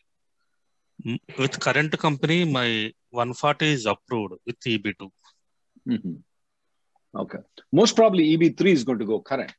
Mm, 1.05 1.19
With 1.37 1.59
current 1.59 1.97
company, 1.97 2.45
my 2.45 2.91
140 3.09 3.73
is 3.73 3.85
approved 3.85 4.35
with 4.45 4.65
E 4.65 4.77
EB2. 4.77 5.11
Mhm. 5.89 6.21
Okay. 7.15 7.39
Most 7.73 7.95
probably 7.95 8.37
EB3 8.37 8.71
is 8.71 8.83
going 8.83 8.99
to 8.99 9.05
go 9.05 9.19
current. 9.19 9.53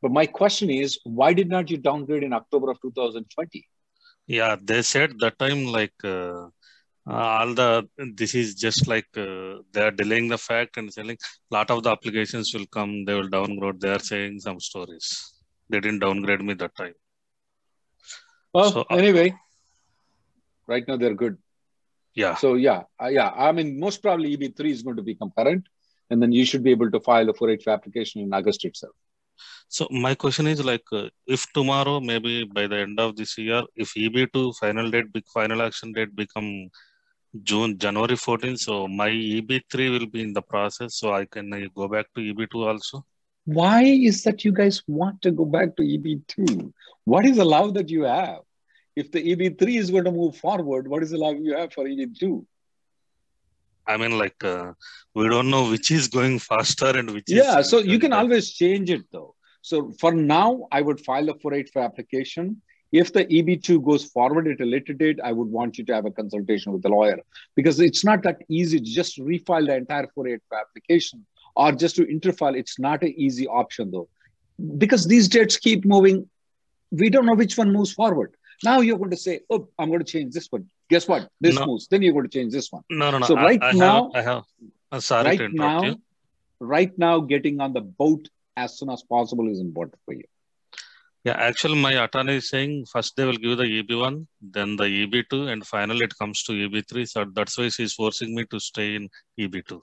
But 0.00 0.12
my 0.12 0.26
question 0.26 0.70
is, 0.70 0.98
why 1.04 1.32
did 1.32 1.48
not 1.48 1.70
you 1.70 1.76
downgrade 1.76 2.22
in 2.22 2.32
October 2.32 2.70
of 2.70 2.80
2020? 2.80 3.66
Yeah, 4.26 4.56
they 4.62 4.82
said 4.82 5.18
that 5.20 5.38
time 5.38 5.64
like 5.66 5.94
uh, 6.04 6.46
all 7.06 7.54
the 7.54 7.88
this 8.14 8.34
is 8.34 8.54
just 8.54 8.88
like 8.88 9.06
uh, 9.16 9.58
they 9.72 9.80
are 9.80 9.92
delaying 9.92 10.28
the 10.28 10.38
fact 10.38 10.76
and 10.76 10.92
saying 10.92 11.16
lot 11.50 11.70
of 11.70 11.82
the 11.82 11.90
applications 11.90 12.52
will 12.52 12.66
come, 12.66 13.04
they 13.04 13.14
will 13.14 13.28
downgrade. 13.28 13.80
They 13.80 13.90
are 13.90 14.00
saying 14.00 14.40
some 14.40 14.58
stories. 14.60 15.34
They 15.68 15.80
didn't 15.80 16.00
downgrade 16.00 16.42
me 16.42 16.54
that 16.54 16.76
time. 16.76 16.94
Well, 18.52 18.72
So, 18.72 18.80
uh, 18.90 18.96
anyway, 18.96 19.34
right 20.66 20.86
now 20.88 20.96
they're 20.96 21.14
good. 21.14 21.38
Yeah. 22.14 22.34
So 22.34 22.54
yeah, 22.54 22.82
uh, 23.00 23.08
yeah. 23.08 23.30
I 23.30 23.52
mean, 23.52 23.78
most 23.78 24.02
probably 24.02 24.36
EB3 24.36 24.70
is 24.70 24.82
going 24.82 24.96
to 24.96 25.02
become 25.02 25.32
current, 25.36 25.64
and 26.10 26.20
then 26.20 26.32
you 26.32 26.44
should 26.44 26.64
be 26.64 26.70
able 26.70 26.90
to 26.90 27.00
file 27.00 27.28
a 27.28 27.34
485 27.34 27.72
application 27.72 28.22
in 28.22 28.32
August 28.32 28.64
itself. 28.64 28.94
So 29.68 29.86
my 29.90 30.14
question 30.14 30.46
is 30.46 30.64
like, 30.64 30.84
uh, 30.92 31.08
if 31.26 31.46
tomorrow, 31.52 32.00
maybe 32.00 32.44
by 32.44 32.66
the 32.66 32.78
end 32.78 32.98
of 32.98 33.16
this 33.16 33.36
year, 33.36 33.62
if 33.74 33.92
EB2 33.94 34.56
final 34.56 34.90
date, 34.90 35.12
big 35.12 35.24
final 35.32 35.60
action 35.60 35.92
date 35.92 36.14
become 36.14 36.70
June, 37.42 37.78
January 37.78 38.16
14, 38.16 38.56
so 38.56 38.88
my 38.88 39.08
EB3 39.08 39.90
will 39.90 40.06
be 40.06 40.22
in 40.22 40.32
the 40.32 40.42
process, 40.42 40.96
so 40.96 41.12
I 41.12 41.24
can 41.24 41.52
uh, 41.52 41.60
go 41.74 41.88
back 41.88 42.06
to 42.14 42.20
EB2 42.20 42.66
also. 42.66 43.04
Why 43.44 43.82
is 43.84 44.22
that 44.24 44.44
you 44.44 44.52
guys 44.52 44.82
want 44.86 45.22
to 45.22 45.30
go 45.30 45.44
back 45.44 45.76
to 45.76 45.82
EB2? 45.82 46.72
What 47.04 47.24
is 47.26 47.36
the 47.36 47.44
love 47.44 47.74
that 47.74 47.88
you 47.88 48.02
have? 48.02 48.40
If 48.96 49.12
the 49.12 49.22
EB3 49.22 49.76
is 49.76 49.90
going 49.90 50.04
to 50.04 50.12
move 50.12 50.36
forward, 50.36 50.88
what 50.88 51.02
is 51.02 51.10
the 51.10 51.18
love 51.18 51.36
you 51.38 51.56
have 51.56 51.72
for 51.72 51.86
E 51.86 52.06
EB2? 52.06 52.44
I 53.86 53.96
mean, 53.96 54.18
like, 54.18 54.42
uh, 54.42 54.72
we 55.14 55.28
don't 55.28 55.48
know 55.48 55.70
which 55.70 55.90
is 55.90 56.08
going 56.08 56.38
faster 56.40 56.86
and 56.86 57.10
which 57.10 57.24
Yeah, 57.28 57.62
so 57.62 57.78
you 57.78 57.98
can 57.98 58.12
always 58.12 58.50
change 58.50 58.90
it 58.90 59.04
though. 59.12 59.36
So 59.62 59.92
for 60.00 60.12
now, 60.12 60.66
I 60.72 60.80
would 60.80 61.00
file 61.00 61.28
a 61.28 61.38
485 61.38 61.84
application. 61.84 62.62
If 62.92 63.12
the 63.12 63.24
EB2 63.26 63.84
goes 63.84 64.04
forward 64.04 64.46
at 64.48 64.60
a 64.60 64.64
later 64.64 64.92
date, 64.92 65.18
I 65.22 65.32
would 65.32 65.48
want 65.48 65.76
you 65.76 65.84
to 65.86 65.94
have 65.94 66.06
a 66.06 66.10
consultation 66.10 66.72
with 66.72 66.82
the 66.82 66.88
lawyer 66.88 67.18
because 67.54 67.80
it's 67.80 68.04
not 68.04 68.22
that 68.22 68.38
easy 68.48 68.78
to 68.78 68.84
just 68.84 69.18
refile 69.18 69.66
the 69.66 69.76
entire 69.76 70.06
485 70.14 70.60
application 70.60 71.26
or 71.56 71.72
just 71.72 71.96
to 71.96 72.04
interfile. 72.06 72.56
It's 72.56 72.78
not 72.78 73.02
an 73.02 73.12
easy 73.16 73.46
option 73.48 73.90
though, 73.90 74.08
because 74.78 75.06
these 75.06 75.28
dates 75.28 75.56
keep 75.56 75.84
moving. 75.84 76.28
We 76.90 77.10
don't 77.10 77.26
know 77.26 77.34
which 77.34 77.58
one 77.58 77.72
moves 77.72 77.92
forward. 77.92 78.34
Now 78.62 78.80
you're 78.80 78.98
going 78.98 79.10
to 79.10 79.16
say, 79.16 79.40
"Oh, 79.50 79.68
I'm 79.78 79.88
going 79.88 80.00
to 80.00 80.10
change 80.10 80.32
this 80.32 80.46
one." 80.50 80.66
Guess 80.88 81.08
what? 81.08 81.28
This 81.40 81.56
No. 81.56 81.66
moves. 81.66 81.88
Then 81.88 82.02
you're 82.02 82.12
going 82.12 82.28
to 82.28 82.38
change 82.38 82.52
this 82.52 82.70
one. 82.70 82.82
No, 82.88 83.10
no, 83.10 83.18
no. 83.18 83.26
So 83.26 83.34
right 83.34 83.62
I 83.62 83.72
now, 83.72 84.10
have, 84.14 84.14
I 84.14 84.22
have. 84.30 84.44
Uh, 84.92 85.00
sorry 85.00 85.36
right 85.36 85.52
now, 85.52 85.82
you. 85.84 86.00
right 86.60 86.96
now, 86.96 87.20
getting 87.20 87.60
on 87.60 87.72
the 87.72 87.80
boat 87.80 88.28
as 88.56 88.78
soon 88.78 88.88
as 88.90 89.02
possible 89.02 89.50
is 89.50 89.60
important 89.60 89.98
for 90.04 90.14
you. 90.14 90.24
Yeah, 91.26 91.38
actually, 91.38 91.74
my 91.74 92.04
attorney 92.04 92.36
is 92.36 92.48
saying 92.50 92.86
first 92.86 93.16
they 93.16 93.24
will 93.24 93.36
give 93.44 93.58
the 93.58 93.64
EB1, 93.64 94.28
then 94.40 94.76
the 94.76 94.84
EB2, 94.84 95.48
and 95.52 95.66
finally 95.66 96.04
it 96.04 96.16
comes 96.16 96.44
to 96.44 96.52
EB3. 96.52 97.08
So 97.08 97.24
that's 97.34 97.58
why 97.58 97.68
she's 97.68 97.94
forcing 97.94 98.32
me 98.32 98.44
to 98.52 98.60
stay 98.60 98.94
in 98.94 99.08
EB2. 99.36 99.80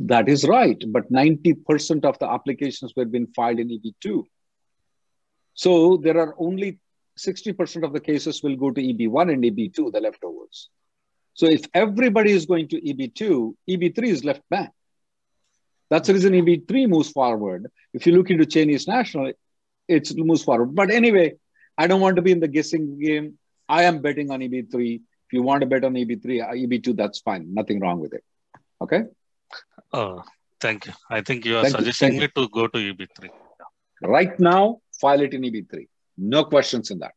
That 0.00 0.28
is 0.28 0.46
right, 0.46 0.76
but 0.88 1.10
90% 1.10 2.04
of 2.04 2.18
the 2.18 2.30
applications 2.30 2.92
were 2.94 3.06
being 3.06 3.26
filed 3.34 3.58
in 3.58 3.70
EB2. 3.70 4.22
So 5.54 5.96
there 5.96 6.18
are 6.18 6.34
only 6.38 6.78
60% 7.18 7.84
of 7.84 7.94
the 7.94 8.00
cases 8.00 8.42
will 8.42 8.56
go 8.56 8.70
to 8.70 8.82
EB1 8.82 9.32
and 9.32 9.42
EB2, 9.42 9.92
the 9.92 10.00
leftovers. 10.00 10.68
So 11.32 11.46
if 11.46 11.62
everybody 11.72 12.32
is 12.32 12.44
going 12.44 12.68
to 12.68 12.82
EB2, 12.82 13.54
EB3 13.70 14.08
is 14.08 14.24
left 14.24 14.42
back. 14.50 14.72
That's 15.90 16.06
the 16.06 16.14
reason 16.14 16.32
EB3 16.34 16.88
moves 16.88 17.10
forward. 17.10 17.70
If 17.94 18.06
you 18.06 18.12
look 18.16 18.30
into 18.30 18.44
Chinese 18.44 18.86
national, 18.86 19.32
it 19.88 20.12
moves 20.16 20.44
forward. 20.44 20.74
But 20.74 20.90
anyway, 20.90 21.34
I 21.76 21.86
don't 21.86 22.00
want 22.00 22.16
to 22.16 22.22
be 22.22 22.32
in 22.32 22.40
the 22.40 22.48
guessing 22.48 22.98
game. 23.00 23.38
I 23.68 23.84
am 23.84 24.00
betting 24.00 24.30
on 24.30 24.40
EB3. 24.40 24.96
If 24.96 25.32
you 25.32 25.42
want 25.42 25.60
to 25.60 25.66
bet 25.66 25.84
on 25.84 25.94
EB3, 25.94 26.42
uh, 26.42 26.52
EB2, 26.52 26.96
that's 26.96 27.20
fine. 27.20 27.52
Nothing 27.52 27.80
wrong 27.80 28.00
with 28.00 28.14
it. 28.14 28.24
Okay. 28.80 29.02
Oh, 29.92 30.22
thank 30.60 30.86
you. 30.86 30.92
I 31.10 31.20
think 31.22 31.44
you 31.44 31.58
are 31.58 31.62
Thank 31.62 31.74
you, 31.74 31.78
suggesting 31.80 32.18
thank 32.18 32.36
me 32.36 32.42
to 32.42 32.48
go 32.50 32.66
to 32.66 32.78
EB3. 32.78 33.28
Right 34.02 34.38
now, 34.38 34.80
file 35.00 35.20
it 35.20 35.34
in 35.34 35.42
EB3. 35.42 35.86
No 36.16 36.44
questions 36.44 36.90
in 36.90 36.98
that. 37.00 37.12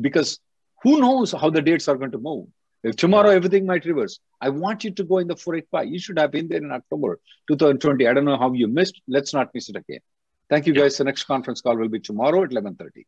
Because 0.00 0.38
who 0.82 1.00
knows 1.00 1.32
how 1.32 1.50
the 1.50 1.62
dates 1.62 1.88
are 1.88 1.96
going 1.96 2.12
to 2.12 2.18
move? 2.18 2.46
If 2.82 2.96
tomorrow 2.96 3.30
everything 3.30 3.66
might 3.66 3.84
reverse, 3.84 4.20
I 4.40 4.48
want 4.48 4.84
you 4.84 4.90
to 4.92 5.04
go 5.04 5.18
in 5.18 5.28
the 5.28 5.36
485. 5.36 5.88
You 5.88 5.98
should 5.98 6.18
have 6.18 6.30
been 6.30 6.48
there 6.48 6.58
in 6.58 6.72
October 6.72 7.20
2020. 7.48 8.06
I 8.06 8.14
don't 8.14 8.24
know 8.24 8.38
how 8.38 8.52
you 8.52 8.68
missed. 8.68 9.00
Let's 9.06 9.34
not 9.34 9.50
miss 9.54 9.68
it 9.68 9.76
again. 9.76 10.00
Thank 10.48 10.66
you, 10.66 10.72
guys. 10.72 10.96
The 10.96 11.04
next 11.04 11.24
conference 11.24 11.60
call 11.60 11.76
will 11.76 11.88
be 11.88 12.00
tomorrow 12.00 12.42
at 12.42 12.50
11:30. 12.50 13.06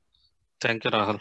Thank 0.60 0.84
you, 0.84 0.90
Rahul. 0.90 1.20